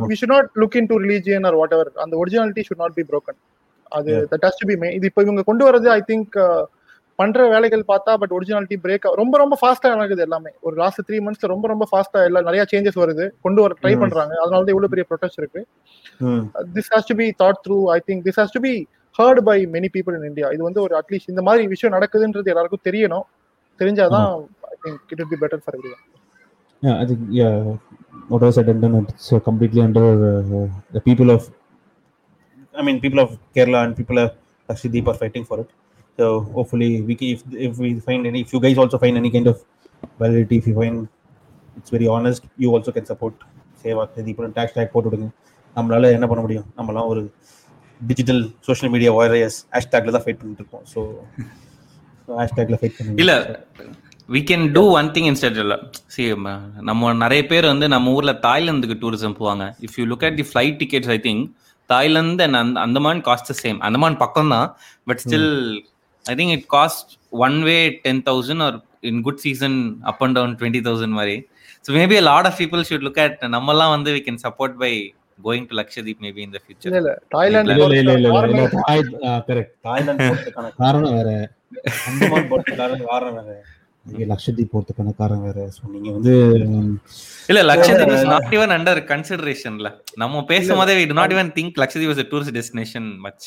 we 0.09 0.17
should 0.21 0.33
not 0.35 0.49
look 0.63 0.77
into 0.91 0.97
religion 1.05 1.47
or 1.49 1.57
whatever 1.77 1.91
அந்த 2.05 2.15
originality 2.23 2.65
should 2.67 2.83
not 2.83 2.97
be 2.99 3.05
broken. 3.11 3.37
அது 3.97 4.11
that 4.33 4.45
has 4.47 4.59
to 4.61 4.67
be 4.71 4.75
may 4.83 4.89
இது 4.97 5.07
இப்போ 5.11 5.21
இவங்க 5.25 5.43
கொண்டு 5.49 5.63
வரது 5.69 5.87
ஐ 5.99 6.01
திங்க் 6.11 6.35
பண்ற 7.19 7.45
வேலைகள் 7.53 7.81
பார்த்தா 7.89 8.11
பட் 8.19 8.33
ஒரிஜினாலிட்டி 8.35 8.75
பிரேக் 8.83 9.05
ரொம்ப 9.21 9.35
ரொம்ப 9.41 9.55
ஃபாஸ்டா 9.61 9.87
நடக்குது 9.93 10.23
எல்லாமே. 10.25 10.51
ஒரு 10.65 10.75
லாஸ்ட் 10.81 11.01
த்ரீ 11.07 11.17
மந்த்ஸ்ல 11.25 11.49
ரொம்ப 11.53 11.65
ரொம்ப 11.71 11.85
ஃபாஸ்டா 11.91 12.19
எல்லாம் 12.27 12.45
நிறைய 12.49 12.63
சேஞ்சஸ் 12.71 12.99
வருது. 13.01 13.25
கொண்டு 13.45 13.59
வர 13.63 13.75
ட்ரை 13.81 13.93
பண்றாங்க. 14.03 14.33
அதனால 14.43 14.61
தான் 14.63 14.73
இவ்வளவு 14.75 14.91
பெரிய 14.93 15.05
ப்ரொடெஸ்ட் 15.09 15.39
இருக்கு. 15.41 15.61
This 16.77 16.89
has 16.93 17.09
to 17.09 17.15
be 17.21 17.27
thought 17.41 17.59
through 17.65 17.79
I 17.95 17.97
think 18.07 18.21
this 18.27 18.39
has 18.41 18.55
to 18.55 18.61
be 18.67 18.73
heard 19.19 19.41
by 19.49 19.57
many 19.75 19.89
people 19.95 20.15
in 20.19 20.27
India 20.31 20.47
இது 20.55 20.63
வந்து 20.67 20.81
ஒரு 20.85 20.95
அட்லீஸ்ட் 20.99 21.31
இந்த 21.33 21.43
மாதிரி 21.47 21.65
விஷயம் 21.73 21.95
நடக்குதுன்றது 21.97 22.51
எல்லாருக்கும் 22.53 22.85
தெரியணும். 22.87 23.25
தெரிஞ்சாதான் 23.81 24.29
I 24.71 24.77
think 24.85 25.13
it 25.15 25.29
be 25.33 25.39
better 25.43 25.63
for 25.65 25.77
every 25.79 25.95
it's 28.99 29.33
uh, 29.33 29.39
completely 29.45 29.81
under 29.81 30.03
uh, 30.27 30.67
the 30.95 31.01
people 31.07 31.29
of 31.35 31.41
I 32.73 32.81
mean, 32.81 32.97
people 33.01 33.19
of 33.19 33.29
Kerala 33.55 33.79
and 33.85 33.95
people 33.97 34.17
of 34.19 34.29
Lakshadweep 34.69 35.07
are 35.07 35.13
fighting 35.13 35.43
for 35.43 35.59
it. 35.59 35.69
So 36.19 36.41
hopefully, 36.55 37.01
we 37.01 37.15
can, 37.15 37.27
if 37.27 37.41
if 37.67 37.77
we 37.77 37.89
find 37.99 38.25
any, 38.25 38.41
if 38.41 38.53
you 38.53 38.59
guys 38.59 38.77
also 38.77 38.97
find 38.97 39.17
any 39.17 39.31
kind 39.31 39.47
of 39.47 39.57
validity, 40.17 40.57
if 40.57 40.67
you 40.67 40.75
find 40.75 40.97
it's 41.77 41.89
very 41.89 42.07
honest, 42.07 42.45
you 42.57 42.71
also 42.75 42.91
can 42.91 43.05
support 43.05 43.35
save 43.83 43.99
and 44.45 44.55
tag 44.57 44.69
tag 44.77 44.87
போட்டு 44.93 45.09
விடுங்க 45.09 45.29
நம்மளால 45.75 46.11
என்ன 46.17 46.27
பண்ண 46.29 46.41
முடியும் 46.45 46.67
நம்மளாம் 46.77 47.09
ஒரு 47.11 47.21
digital 48.01 48.41
social 48.67 48.91
media 48.93 49.11
warriors 49.17 49.59
ஹேஷ்டேக்ல 49.75 50.13
தான் 50.15 50.25
ஃபைட் 50.25 50.39
பண்ணிட்டு 50.41 50.63
இருக்கோம் 50.63 50.85
ஸோ 50.93 51.01
ஹேஷ்டேக்ல 52.37 52.77
ஃபைட் 52.81 52.95
பண்ணுங்க 52.97 53.21
இல்ல 53.23 53.33
we 54.29 54.41
can 54.41 54.65
do 54.71 54.83
one 54.99 55.09
thing 55.09 55.27
instead 55.31 55.59
see 56.07 56.23
நம்ம 56.81 57.13
நிறைய 57.13 57.43
பேர் 57.47 57.65
வந்து 57.65 57.87
நம்ம 57.87 58.11
ஊர்ல 58.11 58.33
தாய்லாந்துக்கு 58.47 58.97
டூரிசம் 59.03 59.37
போவாங்க. 59.39 59.65
If 59.85 59.95
you 59.99 60.05
look 60.05 60.25
at 60.29 60.37
the 60.37 60.45
flight 60.51 60.77
tickets 60.79 61.09
I 61.09 61.19
think 61.19 61.43
Thailand 61.89 62.43
and 62.43 62.57
அந்த 62.57 62.79
அந்தமான் 62.79 63.21
காஸ்ட் 63.21 63.53
சேம் 63.61 63.79
அந்தமான் 63.79 64.17
பக்கம் 64.17 64.49
தான் 64.49 64.67
but 65.07 65.21
still 65.25 65.49
I 66.25 66.35
think 66.35 66.53
it 66.57 66.67
cost 66.75 67.11
one 67.39 67.57
way 67.63 67.77
ten 68.05 68.21
thousand 68.27 68.63
or 68.67 68.77
in 69.01 69.21
good 69.21 69.41
season 69.45 69.77
up 70.01 70.21
and 70.23 70.37
down 70.37 70.53
twenty 70.59 70.81
thousand 70.81 71.15
மாதிரி 71.19 71.35
so 71.85 71.91
maybe 71.97 72.19
lot 72.21 72.47
of 72.47 72.57
people 72.57 72.83
should 72.89 73.05
look 73.07 73.21
at 73.25 73.39
நம்மலாம் 73.55 73.93
வந்து 73.95 74.11
we 74.17 74.21
can 74.27 74.41
support 74.45 74.75
by 74.77 74.91
going 75.39 75.67
to 75.69 75.75
Lakshadweep 75.79 76.21
maybe 76.25 76.41
இந்த 76.47 76.59
future 76.63 76.95
இல்ல 76.99 77.11
Thailand 77.35 77.73
இல்ல 77.75 77.85
இல்ல 77.97 78.13
இல்ல 78.19 78.29
இல்ல 78.91 79.33
correct 79.49 79.75
Thailand 79.87 80.29
போறதுக்கான 80.29 80.71
காரணம் 80.81 81.15
வேற. 81.19 81.29
அந்தமான் 82.09 82.49
போறதுக்கான 82.51 82.99
காரணம் 83.11 83.37
வேற. 83.41 83.57
லக்ஷதீப் 84.29 84.71
போறதுக்கான 84.73 85.11
காரணம் 85.19 85.45
வேற. 85.47 85.59
ஸோ 85.75 85.81
நீங்க 85.93 86.09
வந்து 86.15 86.33
இல்ல 87.49 87.59
Lakshadweep 87.71 88.13
is 88.15 88.29
not 88.31 88.53
even 88.57 88.73
under 88.75 89.01
கன்சிடரேஷன்ல 89.11 89.89
நம்ம 90.23 90.43
பேசும்போதே 90.51 90.95
we 90.99 91.05
do 91.11 91.17
not 91.19 91.35
even 91.35 91.51
think 91.57 91.79
Lakshadweep 91.83 92.13
is 92.15 92.23
a 92.23 92.29
tourist 92.31 92.51
destination 92.57 93.05
much. 93.25 93.45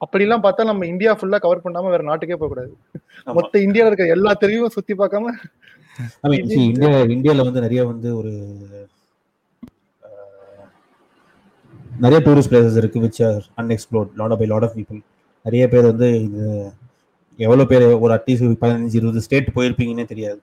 அப்படி 0.00 0.24
எல்லாம் 0.26 0.44
பார்த்தா 0.44 0.62
நம்ம 0.68 0.86
இந்தியா 0.92 1.10
ஃபுல்லா 1.18 1.38
கவர் 1.42 1.64
பண்ணாம 1.64 1.90
வேற 1.92 2.04
நாட்டுக்கே 2.08 2.38
போக 2.38 2.48
கூடாது. 2.52 2.72
மொத்த 3.36 3.54
இந்தியால 3.66 3.90
இருக்க 3.90 4.06
எல்லா 4.16 4.30
தெருவும் 4.40 4.74
சுத்தி 4.76 4.94
பார்க்காம 5.00 5.34
சி 6.50 6.60
இந்தியா 6.70 6.90
இந்தியால 7.14 7.44
வந்து 7.48 7.64
நிறைய 7.64 7.82
வந்து 7.90 8.08
ஒரு 8.20 8.32
நிறைய 12.04 12.18
டூரிஸ்ட் 12.26 12.50
பிளேசஸ் 12.52 12.76
இருக்குது 12.80 13.02
which 13.06 13.20
are 13.28 13.42
unexplored 13.60 14.10
lot 14.20 14.32
by 14.40 14.46
lot 14.52 14.64
of 14.66 14.76
people 14.78 15.00
நிறைய 15.46 15.64
பேர் 15.72 15.86
வந்து 15.90 16.08
இது 16.26 16.44
எவ்வளோ 17.38 17.64
பேர் 17.72 17.84
ஒரு 18.04 18.12
அட்லீஸ்ட் 18.16 18.56
பதினஞ்சு 18.62 18.96
இருபது 19.00 19.20
ஸ்டேட் 19.26 19.48
போயிருப்பீங்கன்னே 19.56 20.06
தெரியாது. 20.12 20.40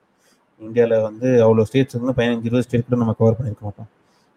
இந்தியாவில் 0.60 0.96
வந்து 1.08 1.28
அவ்வளோ 1.44 1.64
ஸ்டேட்ஸ் 1.68 1.96
வந்து 2.00 2.14
பதினஞ்சு 2.18 2.46
இருபது 2.48 2.64
ஸ்டேட் 2.66 2.86
கூட 2.86 2.98
நம்ம 3.02 3.14
கவர் 3.20 3.36
பண்ணியிருக்க 3.38 3.64
மாட்டோம். 3.68 3.88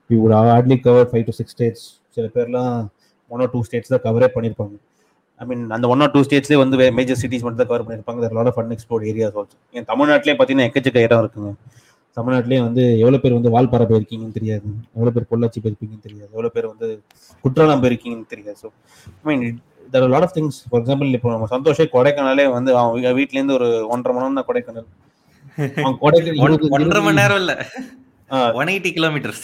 We 0.09 0.17
would 0.21 0.35
hardly 0.37 0.77
cover 0.87 1.07
five 1.11 1.25
to 1.29 1.35
six 1.39 1.55
states 1.55 1.85
சில 2.15 2.25
பேர்லாம் 2.35 2.73
ஒன் 3.31 3.43
ஆர் 3.45 3.51
டூ 3.53 3.61
ஸ்டேட்ஸ் 3.67 3.93
தான் 3.93 4.03
கவரே 4.07 4.29
பண்ணியிருப்பாங்க. 4.35 4.75
ஐ 5.41 5.45
மீன் 5.51 5.63
அந்த 5.77 5.85
ஒன் 5.93 6.03
ஆர் 6.05 6.13
டூ 6.15 6.21
ஸ்டேட்ஸ்லேயே 6.27 6.59
வந்து 6.63 6.77
மேஜர் 6.99 7.19
சிட்டிஸ் 7.23 7.45
மட்டும் 7.45 7.61
தான் 7.63 7.71
கவர் 7.71 7.85
பண்ணியிருப்பாங்க 7.87 8.33
lot 8.39 8.51
of 8.51 8.59
unexplored 8.63 9.07
areas 9.13 9.37
also 9.41 9.57
என் 9.79 9.87
தமிழ்நாட்டிலே 9.91 10.35
பார்த்தீங்கன்னா 10.39 10.67
எக்கச்சக்க 10.69 11.07
இடம் 11.07 11.23
இருக்குங்க. 11.23 11.51
தமிழ்நாட்டிலேயே 12.17 12.61
வந்து 12.67 12.83
எவ்வளோ 13.03 13.19
பேர் 13.21 13.37
வந்து 13.37 13.51
வால்பாறை 13.55 13.85
போயிருக்கீங்கன்னு 13.91 14.35
தெரியாது. 14.39 14.65
எவ்வளோ 14.95 15.11
பேர் 15.15 15.29
பொள்ளாச்சி 15.31 15.59
போயிருப்பீங்கன்னு 15.63 16.05
தெரியாது. 16.07 16.29
எவ்வளோ 16.35 16.51
பேர் 16.55 16.67
வந்து 16.73 16.87
குற்றாலம் 17.45 17.81
போயிருக்கீங்கன்னு 17.83 18.31
தெரியாது. 18.33 18.57
So 18.63 18.69
I 19.21 19.23
mean 19.29 19.45
there 19.93 20.05
lot 20.13 20.25
of 20.27 20.35
things 20.37 20.59
for 20.67 20.81
example 20.81 21.15
இப்போ 21.17 21.31
நம்ம 21.35 21.47
சந்தோஷே 21.55 21.85
கொடைக்கானலே 21.95 22.45
வந்து 22.57 22.71
அவன் 22.81 23.17
வீட்லேருந்து 23.19 23.55
ஒரு 23.59 23.69
ஒன்றரை 23.95 24.13
மணி 24.15 24.23
நேரம் 24.25 24.39
தான் 24.39 24.47
கொடைக்கானல். 24.49 24.87
ஒன்றரை 26.77 27.01
மணி 27.05 27.19
நேரம் 27.21 27.39
இல்ல. 27.43 27.53
ஒன் 28.59 28.71
எயிட்டி 28.73 28.91
கிலோமீட்டர்ஸ் 28.97 29.43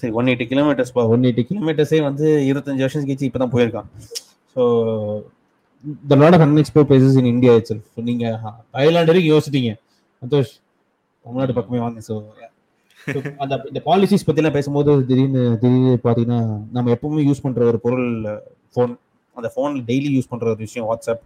சரி 0.00 0.12
one 0.18 0.28
eighty 0.30 0.46
kilometres 0.52 0.92
one 1.14 1.24
eighty 1.28 1.44
கிலோமீட்டர்ஸே 1.50 2.00
வந்து 2.08 2.26
இருபத்தஞ்சு 2.48 2.84
வருஷம் 2.84 3.06
கழிச்சு 3.08 3.28
இப்போ 3.28 3.40
தான் 3.42 3.54
போயிருக்கான். 3.54 3.88
So 4.54 4.62
the 6.10 6.16
lot 6.22 6.36
of 6.36 6.44
unexplored 6.46 6.88
places 6.90 7.16
in 7.20 7.30
India 7.34 7.52
it's 7.60 7.76
நீங்க 8.10 8.26
தாய்லாந்து 8.74 9.12
வரைக்கும் 9.12 9.32
யோசிச்சிட்டீங்க. 9.34 9.72
சந்தோஷ் 10.22 10.52
தமிழ்நாடு 11.24 11.56
பக்கமே 11.58 11.80
வாங்க. 11.84 12.00
ஸோ 12.08 12.14
அந்த 13.42 13.54
இந்த 13.70 13.80
பாலிசிஸ் 13.88 14.26
பற்றிலாம் 14.28 14.56
பேசும்போது 14.56 14.92
திடீர்னு 15.10 15.42
திடீர்னு 15.62 15.92
பார்த்தீங்கன்னா 16.06 16.40
நம்ம 16.76 16.92
எப்பவுமே 16.96 17.22
யூஸ் 17.28 17.44
பண்ணுற 17.44 17.68
ஒரு 17.70 17.78
பொருள் 17.84 18.08
ஃபோன் 18.72 18.92
அந்த 19.36 19.48
ஃபோன் 19.54 19.76
டெய்லி 19.90 20.10
யூஸ் 20.16 20.30
பண்ணுற 20.32 20.48
ஒரு 20.54 20.62
விஷயம் 20.66 20.88
வாட்ஸ்அப் 20.90 21.22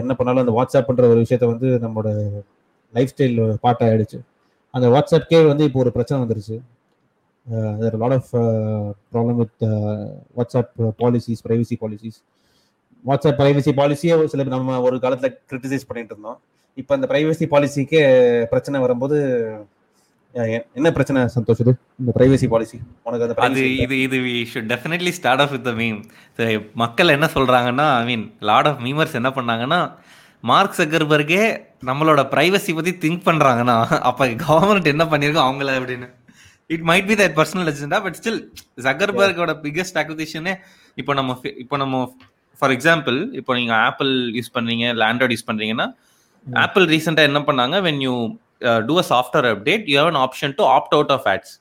என்ன 0.00 0.14
பண்ணாலும் 0.18 0.44
அந்த 0.44 0.54
வாட்ஸ்அப்ன்ற 0.58 1.04
ஒரு 1.12 1.20
விஷயத்த 1.24 1.46
வந்து 1.52 1.68
நம்மளோட 1.84 2.10
லைஃப் 2.94 3.12
ஸ்டைல் 3.12 3.38
பார்ட் 3.64 3.84
ஆகிடுச்சு 3.86 4.18
அந்த 4.74 4.86
வாட்ஸ்அப்கே 4.94 5.38
வந்து 5.50 5.66
இப்போ 5.68 5.78
ஒரு 5.84 5.92
பிரச்சனை 5.96 6.18
வந்துருச்சு. 6.22 6.56
There 7.80 7.96
lot 8.02 8.16
of 8.18 8.30
problem 9.12 9.38
with 9.42 9.64
WhatsApp 10.38 10.72
policies 11.02 11.42
privacy 11.46 11.76
policies 11.82 12.18
WhatsApp 13.04 13.38
privacy 13.40 13.72
பாலிசியே 13.80 14.14
சில 14.32 14.44
நம்ம 14.56 14.78
ஒரு 14.88 14.96
காலத்தில் 15.04 15.36
கிரிட்டிசைஸ் 15.50 15.88
பண்ணிட்டு 15.90 16.14
இருந்தோம். 16.14 16.38
இப்போ 16.76 16.92
அந்த 16.96 17.06
ப்ரைவசி 17.10 17.46
பாலிசிக்கே 17.52 18.02
பிரச்சனை 18.50 18.78
வரும்போது 18.80 19.18
என்ன 20.74 20.88
பிரச்சனை 20.92 21.18
சந்தோஷ் 21.34 21.60
இது? 21.62 21.72
இந்த 22.00 22.10
பிரைவசி 22.16 22.46
பாலிசி 22.46 22.76
உனக்கு 23.04 23.24
அந்த 23.26 23.34
அது 23.44 23.60
இது 23.84 23.96
இது 24.02 24.16
we 24.24 24.34
should 24.50 24.68
definitely 24.72 25.12
start 25.14 25.42
off 25.44 25.52
with 25.54 25.70
meme 25.78 26.00
மக்கள் 26.74 27.14
என்ன 27.14 27.26
சொல்றாங்கன்னா 27.36 27.86
I 27.94 28.04
mean 28.04 28.24
lot 28.42 28.68
of 28.68 28.82
memers 28.86 29.16
என்ன 29.20 29.30
பண்ணாங்கன்னா 29.36 29.80
மார்க் 30.44 30.78
சக்கர்பர்கே 30.78 31.42
நம்மளோட 31.84 32.20
பிரைவசி 32.32 32.72
பத்தி 32.74 32.92
திங்க் 33.02 33.26
பண்றாங்கன்னா 33.26 33.76
அப்ப 34.02 34.26
கவர்மெண்ட் 34.44 34.92
என்ன 34.92 35.04
பண்ணிருக்கோம் 35.04 35.46
அவங்கள 35.46 35.70
அப்படின்னு. 35.78 36.08
It 36.70 36.84
might 36.84 37.08
be 37.08 37.14
that 37.14 37.36
personal 37.36 37.70
agenda 37.72 37.98
but 38.04 38.16
still 38.20 38.40
ஜக்கர்பர்கோட 38.86 39.52
biggest 39.64 39.98
அக்விசிஷனே 39.98 40.54
இப்போ 40.98 41.14
நம்ம 41.14 41.32
இப்போ 41.56 41.76
நம்ம 41.76 41.96
ஃபார் 42.62 42.72
எக்ஸாம்பிள் 42.72 43.18
இப்போ 43.32 43.54
நீங்க 43.54 43.72
ஆப்பிள் 43.86 44.12
யூஸ் 44.34 44.54
பண்றீங்க 44.54 44.84
இல்லை 44.88 45.06
ஆண்ட்ராய்டு 45.06 45.36
யூஸ் 45.36 45.48
பண்றீங்கன்னா 45.48 45.86
ஆப்பிள் 46.63 46.85
ரீசெண்டா 46.93 47.23
என்ன 47.29 47.39
பண்ணாங்க 47.49 47.75
when 47.87 47.99
you 48.05 48.13
do 48.89 48.95
a 49.03 49.05
software 49.11 49.47
update 49.53 49.85
you 49.91 49.97
have 50.01 50.09
an 50.13 50.21
option 50.27 50.55
to 50.59 50.65
opt 50.77 50.95
out 50.97 51.13
of 51.17 51.27
ads 51.33 51.53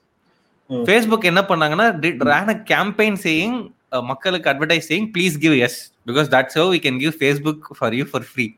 Facebook 0.71 1.29
என்ன 1.31 1.41
பண்ணாங்கன்னா 1.51 1.87
ரேன் 2.33 2.53
அ 2.55 2.59
கேம்பெயின் 2.73 3.19
சேயிங் 3.27 3.57
மக்களுக்கு 4.13 4.49
advertise 4.53 4.89
saying 4.91 5.09
please 5.15 5.37
give 5.45 5.57
us 5.67 5.79
because 6.11 6.29
that's 6.37 6.59
how 6.61 6.71
we 6.77 6.81
can 6.87 7.01
give 7.05 7.15
Facebook 7.23 7.65
for 7.79 7.97
you 8.01 8.07
for 8.13 8.27
free 8.33 8.49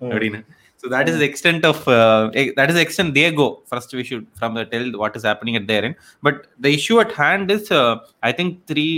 அப்படின்னு 0.00 0.40
So 0.82 0.88
that 0.88 1.08
is 1.08 1.18
the 1.18 1.24
extent 1.24 1.64
of 1.64 1.76
uh, 1.88 2.30
that 2.56 2.68
is 2.70 2.76
the 2.76 2.80
extent 2.80 3.14
they 3.14 3.30
go. 3.32 3.46
First, 3.66 3.92
we 3.92 4.04
should 4.04 4.26
from 4.38 4.54
the 4.54 4.64
tell 4.64 4.86
what 5.00 5.16
is 5.16 5.24
happening 5.24 5.56
at 5.56 5.66
their 5.66 5.84
end. 5.84 5.96
But 6.22 6.46
the 6.60 6.70
issue 6.72 6.98
at 7.00 7.12
hand 7.12 7.50
is, 7.50 7.64
uh, 7.70 7.96
I 8.22 8.32
think 8.32 8.64
three. 8.66 8.92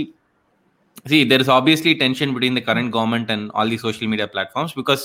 See, 1.07 1.23
there 1.23 1.41
is 1.41 1.49
obviously 1.49 1.95
tension 1.95 2.35
between 2.35 2.53
the 2.53 2.61
current 2.61 2.91
government 2.91 3.31
and 3.31 3.49
all 3.55 3.67
the 3.67 3.79
social 3.79 4.07
media 4.07 4.27
platforms 4.27 4.73
because 4.73 5.03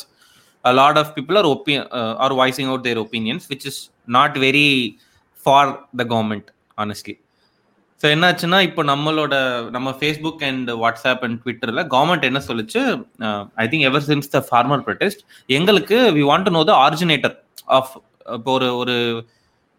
a 0.64 0.74
lot 0.74 0.98
of 0.98 1.14
people 1.14 1.38
are 1.38 1.46
opi- 1.46 1.88
uh, 1.92 2.16
are 2.18 2.34
voicing 2.34 2.68
out 2.68 2.84
their 2.84 2.98
opinions, 2.98 3.50
which 3.50 3.66
is 3.66 3.90
not 4.08 4.38
very 4.38 4.98
for 5.46 5.80
the 5.98 6.06
government, 6.06 6.44
honestly. 6.78 7.20
So 8.02 8.04
என்னாச்சுன்னா 8.04 8.62
இப்போ 8.62 8.84
நம்மளோட 8.84 9.36
நம்ம 9.70 9.90
Facebook 9.90 10.44
and 10.44 10.72
WhatsApp 10.72 11.22
and 11.22 11.42
ட்விட்டரில் 11.46 11.88
government 11.88 12.22
என்ன 12.22 12.42
சொல்லிச்சு? 12.48 13.06
I 13.56 13.68
think 13.68 13.80
ever 13.80 14.04
since 14.08 14.30
the 14.30 14.48
farmer 14.52 14.84
protest 14.86 15.20
எங்களுக்கு 15.46 15.96
we 15.96 16.24
want 16.32 16.44
to 16.44 16.52
know 16.52 16.64
the 16.64 16.90
originator 16.90 17.36
of 17.66 18.04
இப்போ 18.32 18.52
ஒரு 18.52 18.78
ஒரு 18.78 19.26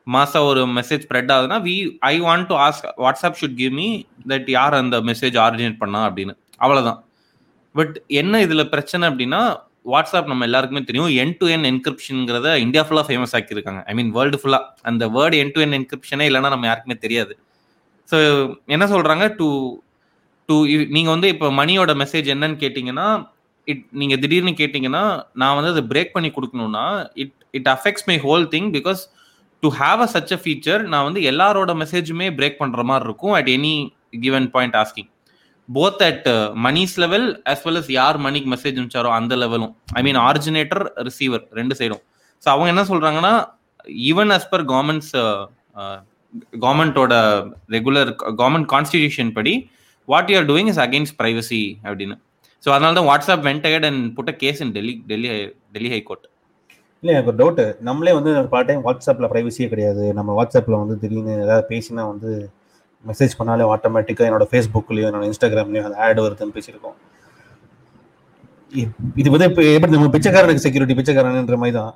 மாதம் 0.05 0.45
ஒரு 0.45 0.67
மெசேஜ் 0.67 1.03
ஸ்ப்ரெட் 1.09 1.33
ஆகுதுன்னா 1.33 1.59
we 1.63 1.97
I 1.99 2.21
want 2.21 2.47
to 2.47 2.55
ask 2.55 2.87
WhatsApp 2.97 3.39
should 3.41 3.55
give 3.55 3.73
me 3.73 4.03
that 4.29 4.51
யார் 4.51 4.75
அந்த 4.75 5.01
மெசேஜ் 5.01 5.39
ஆரிஜினேட் 5.39 5.77
பண்ணா 5.77 6.11
அப்படின்னு. 6.11 6.37
அவ்வளோதான் 6.61 7.03
பட் 7.73 8.03
என்ன 8.07 8.41
இதில் 8.41 8.69
பிரச்சனை 8.69 9.09
அப்படின்னா 9.09 9.61
வாட்ஸ்அப் 9.85 10.31
நம்ம 10.33 10.47
எல்லாருக்குமே 10.49 10.83
தெரியும். 10.89 11.11
என் 11.23 11.35
டு 11.41 11.47
என் 11.55 11.67
என்கிரிப்ஷனுங்கிறத 11.71 12.49
இந்தியா 12.65 12.83
ஃபுல்லாக 12.87 13.07
ஃபேமஸ் 13.09 13.35
ஆக்கியிருக்காங்க. 13.39 13.81
ஐ 13.91 13.95
மீன் 13.99 14.11
வேர்ல்டு 14.17 14.39
ஃபுல்லாக 14.43 14.89
அந்த 14.91 15.07
வேர்டு 15.17 15.39
என் 15.43 15.53
டு 15.55 15.63
என் 15.65 15.77
என்கிரிப்ஷனே 15.79 16.27
இல்லைன்னா 16.31 16.53
நம்ம 16.55 16.69
யாருக்குமே 16.71 16.97
தெரியாது. 17.07 17.35
ஸோ 18.09 18.19
என்ன 18.75 18.85
சொல்கிறாங்க 18.95 19.27
டு 19.41 19.49
டு 20.49 20.55
நீங்கள் 20.97 21.15
வந்து 21.15 21.29
இப்போ 21.35 21.49
மணியோட 21.61 21.93
மெசேஜ் 22.03 22.29
என்னன்னு 22.35 22.59
கேட்டிங்கன்னா 22.65 23.09
இட் 23.69 23.83
நீங்கள் 24.01 24.21
திடீர்னு 24.23 24.53
கேட்டிங்கன்னா 24.61 25.03
நான் 25.41 25.57
வந்து 25.59 25.73
அதை 25.75 25.83
பிரேக் 25.93 26.15
பண்ணி 26.15 26.31
கொடுக்கணும்னா 26.37 26.87
it 27.23 27.35
it 27.59 27.69
affects 27.75 28.07
my 28.11 28.17
whole 28.27 28.47
thing 28.55 28.71
because 28.79 29.03
to 29.63 29.69
have 29.81 30.01
a 30.07 30.09
such 30.15 30.33
a 30.37 30.39
feature 30.45 30.83
நான் 30.93 31.07
வந்து 31.09 31.21
எல்லாரோட 31.31 31.73
மெசேஜுமே 31.83 32.29
பிரேக் 32.39 32.61
பண்ணுற 32.63 32.83
மாதிரி 32.91 33.07
இருக்கும் 33.09 33.35
at 33.39 33.51
any 33.57 33.75
given 34.25 34.49
point 34.55 34.77
asking 34.81 35.11
both 35.69 36.03
at 36.09 36.29
money's 36.67 36.95
level 37.03 37.27
as 37.53 37.65
well 37.67 37.81
as 37.81 37.91
யார் 37.99 38.17
மணிக்கு 38.27 38.49
மெசேஜ் 38.55 38.79
அனுப்பிச்சாரோ 38.79 39.11
அந்த 39.19 39.37
லெவலும் 39.43 39.73
ஐ 39.99 40.03
மீன் 40.07 40.19
ஆரிஜினேட்டர் 40.29 40.83
ரிசீவர் 41.09 41.45
ரெண்டு 41.59 41.77
சைடும் 41.81 42.03
ஸோ 42.43 42.49
அவங்க 42.55 42.69
என்ன 42.75 42.85
சொல்றாங்கன்னா 42.91 43.35
ஈவன் 44.11 44.33
அஸ் 44.37 44.49
பர் 44.53 44.65
கவர்மெண்ட்ஸ் 44.73 45.13
கவர்மெண்டோட 46.65 47.15
ரெகுலர் 47.77 48.11
கவர்மெண்ட் 48.41 48.69
கான்ஸ்டிடியூஷன் 48.75 49.33
படி 49.39 49.55
what 50.09 50.31
you 50.33 50.37
are 50.41 50.49
doing 50.51 50.71
is 50.73 50.83
against 50.87 51.17
privacy 51.21 51.63
அப்படின்னு. 51.89 52.17
ஸோ 52.63 52.69
அதனால 52.75 52.95
தான் 52.99 53.09
WhatsApp 53.11 53.45
went 53.47 53.67
ahead 53.69 53.87
and 53.89 54.05
put a 54.17 54.33
case 54.43 54.61
in 54.65 54.73
Delhi 54.77 54.95
Delhi 55.11 55.29
Delhi 55.75 55.91
high court 55.95 56.27
இல்லை 57.03 57.13
எனக்கு 57.15 57.31
ஒரு 57.33 57.39
டவுட்டு 57.41 57.65
நம்மளே 57.87 58.13
வந்து 58.19 58.33
பல 58.53 58.61
டைம் 58.69 58.83
வாட்ஸ்அப்பில் 58.87 59.31
ப்ரைவசியே 59.33 59.69
கிடையாது. 59.71 60.03
நம்ம 60.19 60.35
வாட்ஸ்அப்பில் 60.39 60.81
வந்து 60.83 60.97
திடீர்னு 61.03 61.33
ஏதாவது 61.47 61.65
பேசினா 61.73 62.03
வந்து 62.13 62.31
மெசேஜ் 63.05 63.39
பண்ணாலே 63.39 63.65
ஆட்டோமேட்டிக்காக 63.73 64.29
என்னோட 64.29 64.47
ஃபேஸ்புக்லேயும் 64.51 65.09
என்னோட 65.11 65.27
இன்ஸ்டாகிராம்லேயும் 65.31 65.89
அந்த 65.89 65.99
ஆட் 66.05 66.23
வருதுன்னு 66.25 66.57
பேசியிருக்கோம். 66.57 66.99
இது 69.21 69.29
வந்து 69.33 69.47
இப்போ 69.49 69.63
எப்படி 69.71 69.93
நம்ம 69.95 70.11
பிச்சைக்காரனுக்கு 70.13 70.63
செக்யூரிட்டி 70.65 70.95
பிச்சைக்காரன்ற 70.99 71.57
மாதிரி 71.63 71.75
தான். 71.79 71.91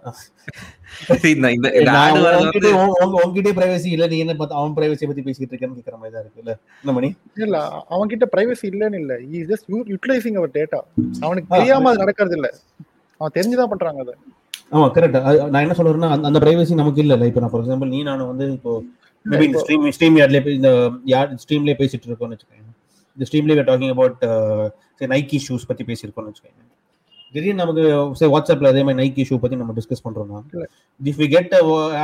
உங்ககிட்ட 3.17 3.53
பிரைவசி 3.59 3.89
இல்ல 3.95 4.07
நீ 4.13 4.17
என்ன 4.25 4.35
பார்த்து 4.35 4.59
அவன் 4.59 4.75
பிரைவசி 4.77 5.07
பத்தி 5.11 5.23
பேசிட்டு 5.27 5.53
இருக்கேன்னு 5.53 5.79
கேக்குற 5.79 5.97
மாதிரி 6.01 6.15
தான் 6.17 6.25
இருக்கு 6.25 6.43
இல்ல? 6.43 6.53
என்ன 6.83 6.95
மணி? 6.97 7.09
இல்ல 7.47 7.59
அவன் 7.95 8.11
கிட்ட 8.13 8.27
பிரைவசி 8.35 8.67
இல்லன்னு 8.73 9.01
இல்ல. 9.03 9.15
இ 9.29 9.45
ஜஸ்ட் 9.51 9.67
யூட்டிலைசிங் 9.93 10.39
அவர் 10.41 10.53
டேட்டா 10.59 10.81
அவனுக்கு 11.23 11.49
தெரியாம 11.57 11.91
அது 11.93 12.03
நடக்கிறது 12.05 12.37
இல்ல. 12.41 12.51
அவன் 13.21 13.35
தெரிஞ்சுதான் 13.39 13.73
பண்றாங்க 13.73 14.01
அதை. 14.07 14.15
ஆமா 14.73 14.87
கரெக்ட் 14.95 15.19
நான் 15.53 15.63
என்ன 15.65 15.77
சொல்றேன்னா 15.81 16.11
அந்த 16.29 16.39
பிரைவசி 16.45 16.81
நமக்கு 16.81 17.03
இல்ல 17.05 17.27
இப்போ 17.31 17.43
நான் 17.43 17.53
ஃபார் 17.53 17.65
எக்ஸாம்பிள் 17.65 17.93
நீ 17.95 18.01
நானும் 18.09 18.31
வந்து 18.33 18.47
இப்போ 18.57 18.73
மேபி 19.27 19.47
இந்த 19.49 19.61
ஸ்ட்ரீம் 19.63 19.85
ஸ்ட்ரீம் 19.97 20.17
யார்ட்ல 20.21 20.41
இந்த 20.59 20.71
யார் 21.13 21.31
ஸ்ட்ரீம்லயே 21.43 21.77
பேசிட்டு 21.81 22.09
இருக்கோம்னு 22.09 22.37
வச்சுக்கோங்க 22.37 22.65
இந்த 23.17 23.27
ஸ்ட்ரீம்லயே 23.29 23.65
டாக்கிங் 23.69 23.95
அபவுட் 23.95 24.25
நைக்கி 25.15 25.39
ஷூஸ் 25.47 25.69
பத்தி 25.71 25.85
பேசியிருக்கோம்னு 25.91 26.33
வச்சுக்கோங்க 26.33 26.65
திடீர்னு 27.35 27.63
நமக்கு 27.63 27.85
சரி 28.19 28.31
வாட்ஸ்அப்ல 28.33 28.71
அதே 28.73 28.83
மாதிரி 28.87 28.99
நைக்கி 29.01 29.23
ஷூ 29.29 29.37
பத்தி 29.43 29.57
நம்ம 29.63 29.73
டிஸ்கஸ் 29.79 30.05
பண்றோம்னா 30.05 30.41
if 31.01 31.19
we 31.23 31.29
get 31.33 31.55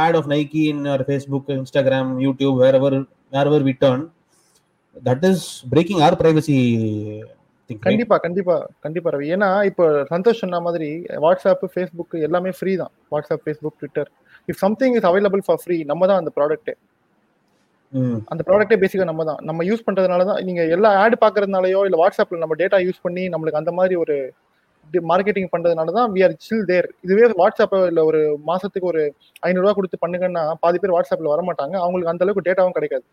ad 0.00 0.16
of 0.20 0.28
Nike 0.32 0.62
in 0.72 0.82
our 0.90 1.04
Facebook 1.08 1.50
Instagram 1.56 2.10
YouTube 2.24 2.56
where 2.62 2.78
ever 2.80 2.96
where 3.32 3.48
ever 3.50 3.64
we 3.68 3.74
turn 3.84 4.02
that 5.02 5.24
is 5.30 5.44
breaking 5.72 6.02
our 6.06 6.16
privacy 6.22 6.58
கண்டிப்பா 7.70 8.16
கண்டிப்பா 8.18 8.54
கண்டிப்பா 8.84 9.10
ரவி. 9.14 9.26
ஏன்னா 9.34 9.48
இப்போ 9.68 9.84
சந்தோஷ் 10.10 10.40
சொன்ன 10.40 10.60
மாதிரி 10.60 10.88
வாட்ஸ்அப் 11.24 11.62
ஃபேஸ்புக் 11.74 12.14
எல்லாமே 12.26 12.50
ஃப்ரீ 12.58 12.72
தான். 12.76 12.92
WhatsApp 13.12 13.44
Facebook 13.44 13.78
Twitter 13.80 14.08
if 14.48 14.60
something 14.64 14.94
is 14.98 15.06
available 15.10 15.42
for 15.46 15.60
free 15.62 15.76
நம்ம 15.90 16.06
தான் 16.10 16.20
அந்த 16.22 16.32
ப்ராடக்ட்டே 16.38 16.74
அந்த 18.32 18.42
ப்ராடக்ட்டே 18.48 18.78
பேசிக்கா 18.82 19.06
நம்ம 19.08 19.24
தான் 19.24 19.40
நம்ம 19.42 19.64
யூஸ் 19.68 19.84
பண்றதுனால 19.86 20.24
தான் 20.28 20.40
நீங்க 20.44 20.62
எல்லா 20.76 20.90
ஆட் 21.00 21.16
பாக்குறதுனாலயோ 21.24 21.80
இல்ல 21.88 21.96
வாட்ஸ்அப்ல 22.02 22.38
நம்ம 22.38 22.56
டேட்டா 22.62 22.78
யூஸ் 22.86 23.02
பண்ணி 23.02 23.24
நம்மளுக்கு 23.34 23.60
அந்த 23.60 23.72
மாதிரி 23.78 23.96
ஒரு 24.04 24.16
மார்க்கெட்டிங் 25.10 25.50
பண்றதுனால 25.52 25.92
தான் 25.98 26.08
வி 26.14 26.22
ஆர் 26.26 26.34
சில் 26.46 26.64
தேர் 26.70 26.88
இதுவே 27.04 27.26
வாட்ஸ்அப் 27.40 27.76
இல்ல 27.90 28.00
ஒரு 28.04 28.20
மாசத்துக்கு 28.50 28.90
ஒரு 28.92 29.02
ஐநூறுரூவா 29.42 29.74
கொடுத்து 29.76 30.02
பண்ணுங்கன்னா 30.04 30.44
பாதி 30.64 30.80
பேர் 30.82 30.94
வாட்ஸ்அப்ல 30.96 31.32
வர 31.34 31.42
மாட்டாங்க. 31.48 31.74
அவங்களுக்கு 31.84 32.12
அந்த 32.12 32.24
அளவுக்கு 32.26 32.46
டேட்டாவும் 32.48 32.76
கிடைக்காது. 32.78 33.04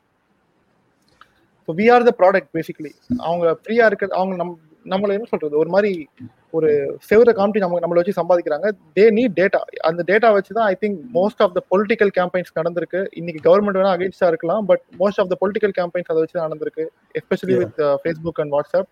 So 1.67 1.75
we 1.79 1.86
are 1.95 2.07
the 2.09 2.13
product 2.21 2.51
basically 2.57 2.91
அவங்க 3.27 3.45
ஃப்ரீயா 3.62 3.86
இருக்க 3.89 4.09
அவங்க 4.19 4.36
நம்ம 4.41 4.53
நம்மள 4.91 5.15
என்ன 5.17 5.27
சொல்றது? 5.31 5.55
ஒரு 5.62 5.69
மாதிரி 5.75 5.91
ஒரு 6.58 6.69
செவரை 7.10 7.34
காமிட்டி 7.38 7.63
நம்ம 7.63 7.79
நம்மளை 7.84 8.00
வச்சு 8.01 8.19
சம்பாதிக்கிறாங்க. 8.19 8.67
தே 8.98 9.05
நீட் 9.17 9.36
டேட்டா 9.39 9.60
அந்த 9.89 10.01
டேட்டா 10.10 10.29
வச்சு 10.38 10.58
தான் 10.58 10.67
I 10.74 10.75
think 10.84 11.00
most 11.17 11.41
of 11.46 11.55
the 11.58 11.62
political 11.74 12.12
campaigns 12.19 12.58
நடந்திருக்கு. 12.60 13.01
இன்னைக்கு 13.22 13.41
கவர்மெண்ட் 13.50 13.79
வேணா 13.79 13.93
அகேன்ஸ்டா 13.98 14.29
இருக்கலாம் 14.34 14.63
but 14.72 14.84
most 15.01 15.22
of 15.24 15.31
the 15.34 15.38
political 15.43 15.75
campaigns 15.79 16.12
அதை 16.13 16.22
வச்சு 16.24 16.38
தான் 16.38 16.48
நடந்திருக்கு 16.48 16.86
especially 17.22 17.58
with 17.63 17.81
Facebook 18.03 18.41
and 18.43 18.55
WhatsApp 18.58 18.89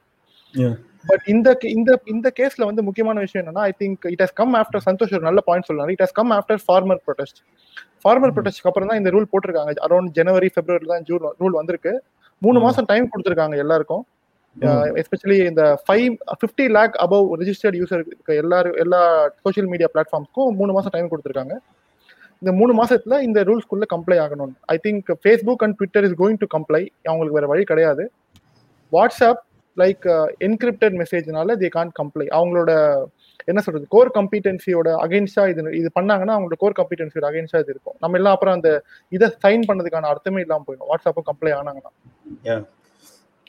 but 1.09 1.25
இந்த 1.31 1.49
இந்த 1.77 1.91
இந்த 2.13 2.27
கேஸ்ல 2.37 2.63
வந்து 2.69 2.81
முக்கியமான 2.87 3.19
விஷயம் 3.25 3.41
என்னன்னா 3.43 3.63
I 3.69 3.73
think 3.81 4.05
it 4.13 4.23
has 4.25 4.35
come 4.39 4.53
after 4.61 4.83
Santosh 4.87 5.13
ஒரு 5.17 5.25
நல்ல 5.27 5.41
பாயிண்ட் 5.49 5.67
சொல்லலாம் 5.69 5.91
it 5.95 6.03
has 6.05 6.15
come 6.19 6.31
after 6.37 6.61
farmer 6.65 7.01
protest 7.07 7.39
formal 8.03 8.33
ப்ரொடெஸ்ட்க்கு 8.35 8.69
அப்புறம் 8.69 8.89
தான் 8.89 8.99
இந்த 9.01 9.09
ரூல் 9.15 9.29
போட்டிருக்காங்க. 9.31 9.71
அரௌண்ட் 9.87 10.11
ஜனவரி 10.17 10.49
பிப்ரவரி 10.57 10.87
தான் 10.91 11.05
ஜூன் 11.09 11.25
ரூல் 11.41 11.57
வந்திருக்கு. 11.59 11.93
மூணு 12.41 12.57
ம். 12.59 12.63
மாசம் 12.65 12.87
டைம் 12.91 13.09
கொடுத்துருக்காங்க 13.11 13.55
எல்லாருக்கும். 13.63 14.03
எஸ்பெஷலி 14.99 15.37
இந்த 15.49 15.63
five 15.85 16.13
fifty 16.39 16.65
lakh 16.77 16.95
above 17.05 17.25
registered 17.41 17.77
user 17.79 18.03
இருக்க 18.05 18.35
எல்லாரும் 18.43 18.77
எல்லா 18.83 19.01
சோஷியல் 19.45 19.69
மீடியா 19.73 19.89
பிளாட்ஃபார்ம்ஸ்க்கும் 19.93 20.55
மூணு 20.59 20.71
மாசம் 20.77 20.93
டைம் 20.95 21.09
கொடுத்துருக்காங்க. 21.11 21.55
இந்த 22.41 22.51
மூணு 22.59 22.73
மாசத்துல 22.79 23.19
இந்த 23.27 23.39
ரூல்ஸ்குள்ள 23.49 23.85
கம்ப்ளை 23.95 24.17
ஆகணும். 24.25 24.53
I 24.73 24.77
think 24.85 25.07
Facebook 25.23 25.63
and 25.65 25.77
Twitter 25.79 26.05
is 26.07 26.17
going 26.21 26.39
to 26.43 26.47
comply 26.55 26.81
அவங்களுக்கு 27.09 27.37
வேற 27.39 27.47
வழி 27.51 27.63
கிடையாது. 27.71 28.05
வாட்ஸ்அப் 28.95 29.43
லைக் 29.77 30.05
என்கிரிப்டட் 30.47 30.95
மெசேஜ்னால 31.01 31.55
தே 31.63 31.69
கான் 31.77 31.91
கம்ப்ளை 31.99 32.25
அவங்களோட 32.37 32.71
என்ன 33.51 33.59
சொல்றது 33.65 33.85
கோர் 33.95 34.09
கம்பீட்டன்சியோட 34.17 34.89
அகைன்ஸ்டா 35.03 35.43
இது 35.51 35.61
இது 35.81 35.89
பண்ணாங்கன்னா 35.97 36.33
அவங்களோட 36.35 36.57
கோர் 36.63 36.79
கம்பீட்டன்சியோட 36.79 37.27
அகைன்ஸ்டா 37.29 37.59
இது 37.63 37.71
இருக்கும். 37.75 37.97
நம்ம 38.03 38.17
எல்லாம் 38.19 38.35
அப்புறம் 38.35 38.55
அந்த 38.57 38.69
இதை 39.17 39.27
சைன் 39.43 39.67
பண்ணதுக்கான 39.69 40.09
அர்த்தமே 40.13 40.41
இல்லாம 40.45 40.65
போயிடும். 40.67 40.89
வாட்ஸ்அப்பும் 40.91 41.27
கம்ப்ளை 41.29 41.53
ஆனாங்கன்னா. 41.59 41.93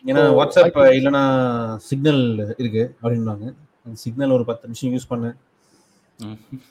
ஏன்னா 0.04 0.22
வாட்ஸ்அப் 0.38 0.78
இல்லைன்னா 0.98 1.22
சிக்னல் 1.88 2.22
இருக்கு 2.58 2.82
அப்படின்னாங்க 3.02 3.46
சிக்னல் 3.94 4.30
ஒரு 4.30 4.44
பத்து 4.44 4.68
நிமிஷம் 4.68 4.94
யூஸ் 4.94 5.10
பண்ணேன் 5.10 5.36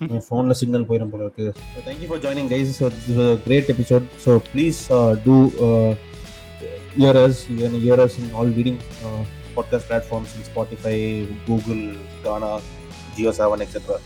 என் 0.07 0.23
ஃபோன்ல 0.27 0.51
சிக்னல் 0.51 0.87
போயிடும் 0.87 1.11
போல 1.11 1.23
இருக்கு. 1.23 1.45
Thank you 1.87 2.07
for 2.09 2.21
joining 2.25 2.49
guys 2.53 2.71
so 2.79 2.87
great 3.45 3.69
episode 3.75 4.05
so 4.25 4.33
please 4.51 4.79
do 5.25 5.35
hear 6.97 7.19
us 7.25 7.41
hear 7.79 8.01
us 8.05 8.17
in 8.19 8.31
all 8.33 8.53
leading 8.57 8.79
podcast 9.55 9.87
platforms 9.91 10.33
in 10.37 10.47
Spotify 10.49 10.95
Google 11.47 11.83
Gaana 12.23 12.51
Jio 13.17 13.33
Saavn 13.41 13.65
etcetera 13.67 13.99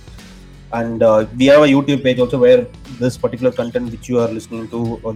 and 0.72 1.02
we 1.40 1.46
have 1.46 1.64
a 1.66 1.72
youtube 1.74 2.02
page 2.04 2.20
also 2.24 2.38
where 2.44 2.60
this 3.00 3.16
particular 3.24 3.52
content 3.52 3.92
which 3.94 4.06
you 4.10 4.18
are 4.20 4.30
listening 4.32 4.68
to 4.74 4.80
on, 5.10 5.16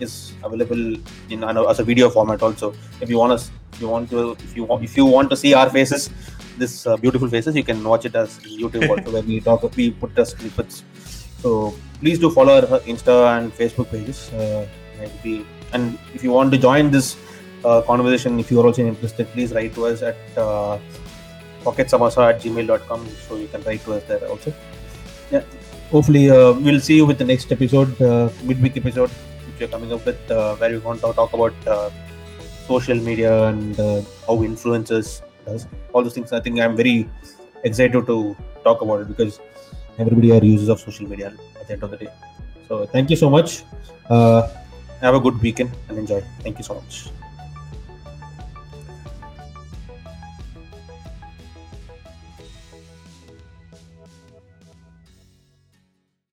is 0.00 0.32
available 0.42 0.96
in 1.30 1.44
as 1.44 1.78
a 1.78 1.84
video 1.84 2.10
format 2.10 2.42
also. 2.42 2.74
If 3.00 3.08
you 3.08 3.18
want 3.18 3.32
us 3.32 3.50
if 3.72 3.80
you 3.80 3.88
want 3.88 4.10
to 4.10 4.32
if 4.32 4.56
you 4.56 4.64
want 4.64 4.84
if 4.84 4.96
you 4.96 5.04
want 5.04 5.30
to 5.30 5.36
see 5.36 5.54
our 5.54 5.70
faces 5.70 6.10
this 6.58 6.86
uh, 6.86 6.96
beautiful 6.96 7.28
faces 7.28 7.56
you 7.56 7.64
can 7.64 7.82
watch 7.82 8.04
it 8.04 8.14
as 8.14 8.38
youtube 8.60 8.88
also 8.88 9.10
where 9.14 9.22
we 9.22 9.40
talk 9.40 9.62
we 9.76 9.90
put 9.90 10.14
the 10.14 10.24
snippets 10.24 10.84
so 11.42 11.74
please 12.00 12.18
do 12.18 12.30
follow 12.30 12.54
our 12.56 12.80
insta 12.92 13.16
and 13.36 13.52
facebook 13.60 13.90
pages 13.90 14.30
uh, 14.34 14.66
and 15.72 15.98
if 16.14 16.22
you 16.22 16.30
want 16.30 16.52
to 16.52 16.58
join 16.58 16.90
this 16.90 17.16
uh, 17.64 17.80
conversation 17.82 18.38
if 18.38 18.50
you 18.50 18.60
are 18.60 18.66
also 18.66 18.82
interested 18.82 19.26
please 19.32 19.52
write 19.52 19.74
to 19.74 19.86
us 19.86 20.02
at 20.02 20.16
uh, 20.36 20.78
pocketsamasa 21.64 22.28
at 22.30 22.40
gmail.com 22.42 23.08
so 23.26 23.36
you 23.36 23.48
can 23.48 23.62
write 23.62 23.82
to 23.84 23.94
us 23.94 24.02
there 24.04 24.24
also. 24.28 24.52
Yeah. 25.30 25.42
Hopefully 25.90 26.30
uh, 26.30 26.52
we'll 26.52 26.80
see 26.80 26.96
you 26.96 27.06
with 27.06 27.18
the 27.18 27.24
next 27.24 27.52
episode 27.52 28.00
uh, 28.02 28.28
midweek 28.42 28.76
episode 28.76 29.10
which 29.46 29.60
we're 29.60 29.68
coming 29.68 29.92
up 29.92 30.04
with 30.04 30.30
uh, 30.30 30.54
where 30.56 30.70
we 30.70 30.78
want 30.78 31.00
to 31.00 31.12
talk 31.12 31.32
about 31.32 31.54
uh, 31.66 31.90
social 32.66 32.96
media 32.96 33.32
and 33.48 33.78
uh, 33.80 34.00
how 34.26 34.36
influencers 34.50 35.22
does 35.46 35.66
all 35.92 36.02
those 36.02 36.14
things 36.14 36.32
i 36.32 36.40
think 36.40 36.60
i'm 36.60 36.76
very 36.76 37.08
excited 37.64 38.06
to 38.06 38.36
talk 38.64 38.82
about 38.82 39.00
it 39.00 39.08
because 39.08 39.40
everybody 39.98 40.32
are 40.32 40.44
users 40.44 40.68
of 40.68 40.80
social 40.80 41.06
media 41.06 41.32
at 41.60 41.66
the 41.66 41.72
end 41.74 41.82
of 41.82 41.90
the 41.90 41.96
day. 41.96 42.08
So 42.68 42.86
thank 42.86 43.10
you 43.10 43.16
so 43.16 43.28
much. 43.30 43.62
Uh, 44.08 44.48
have 45.00 45.14
a 45.14 45.20
good 45.20 45.40
weekend 45.40 45.70
and 45.88 45.98
enjoy. 45.98 46.22
Thank 46.42 46.58
you 46.58 46.64
so 46.64 46.74
much 46.74 47.21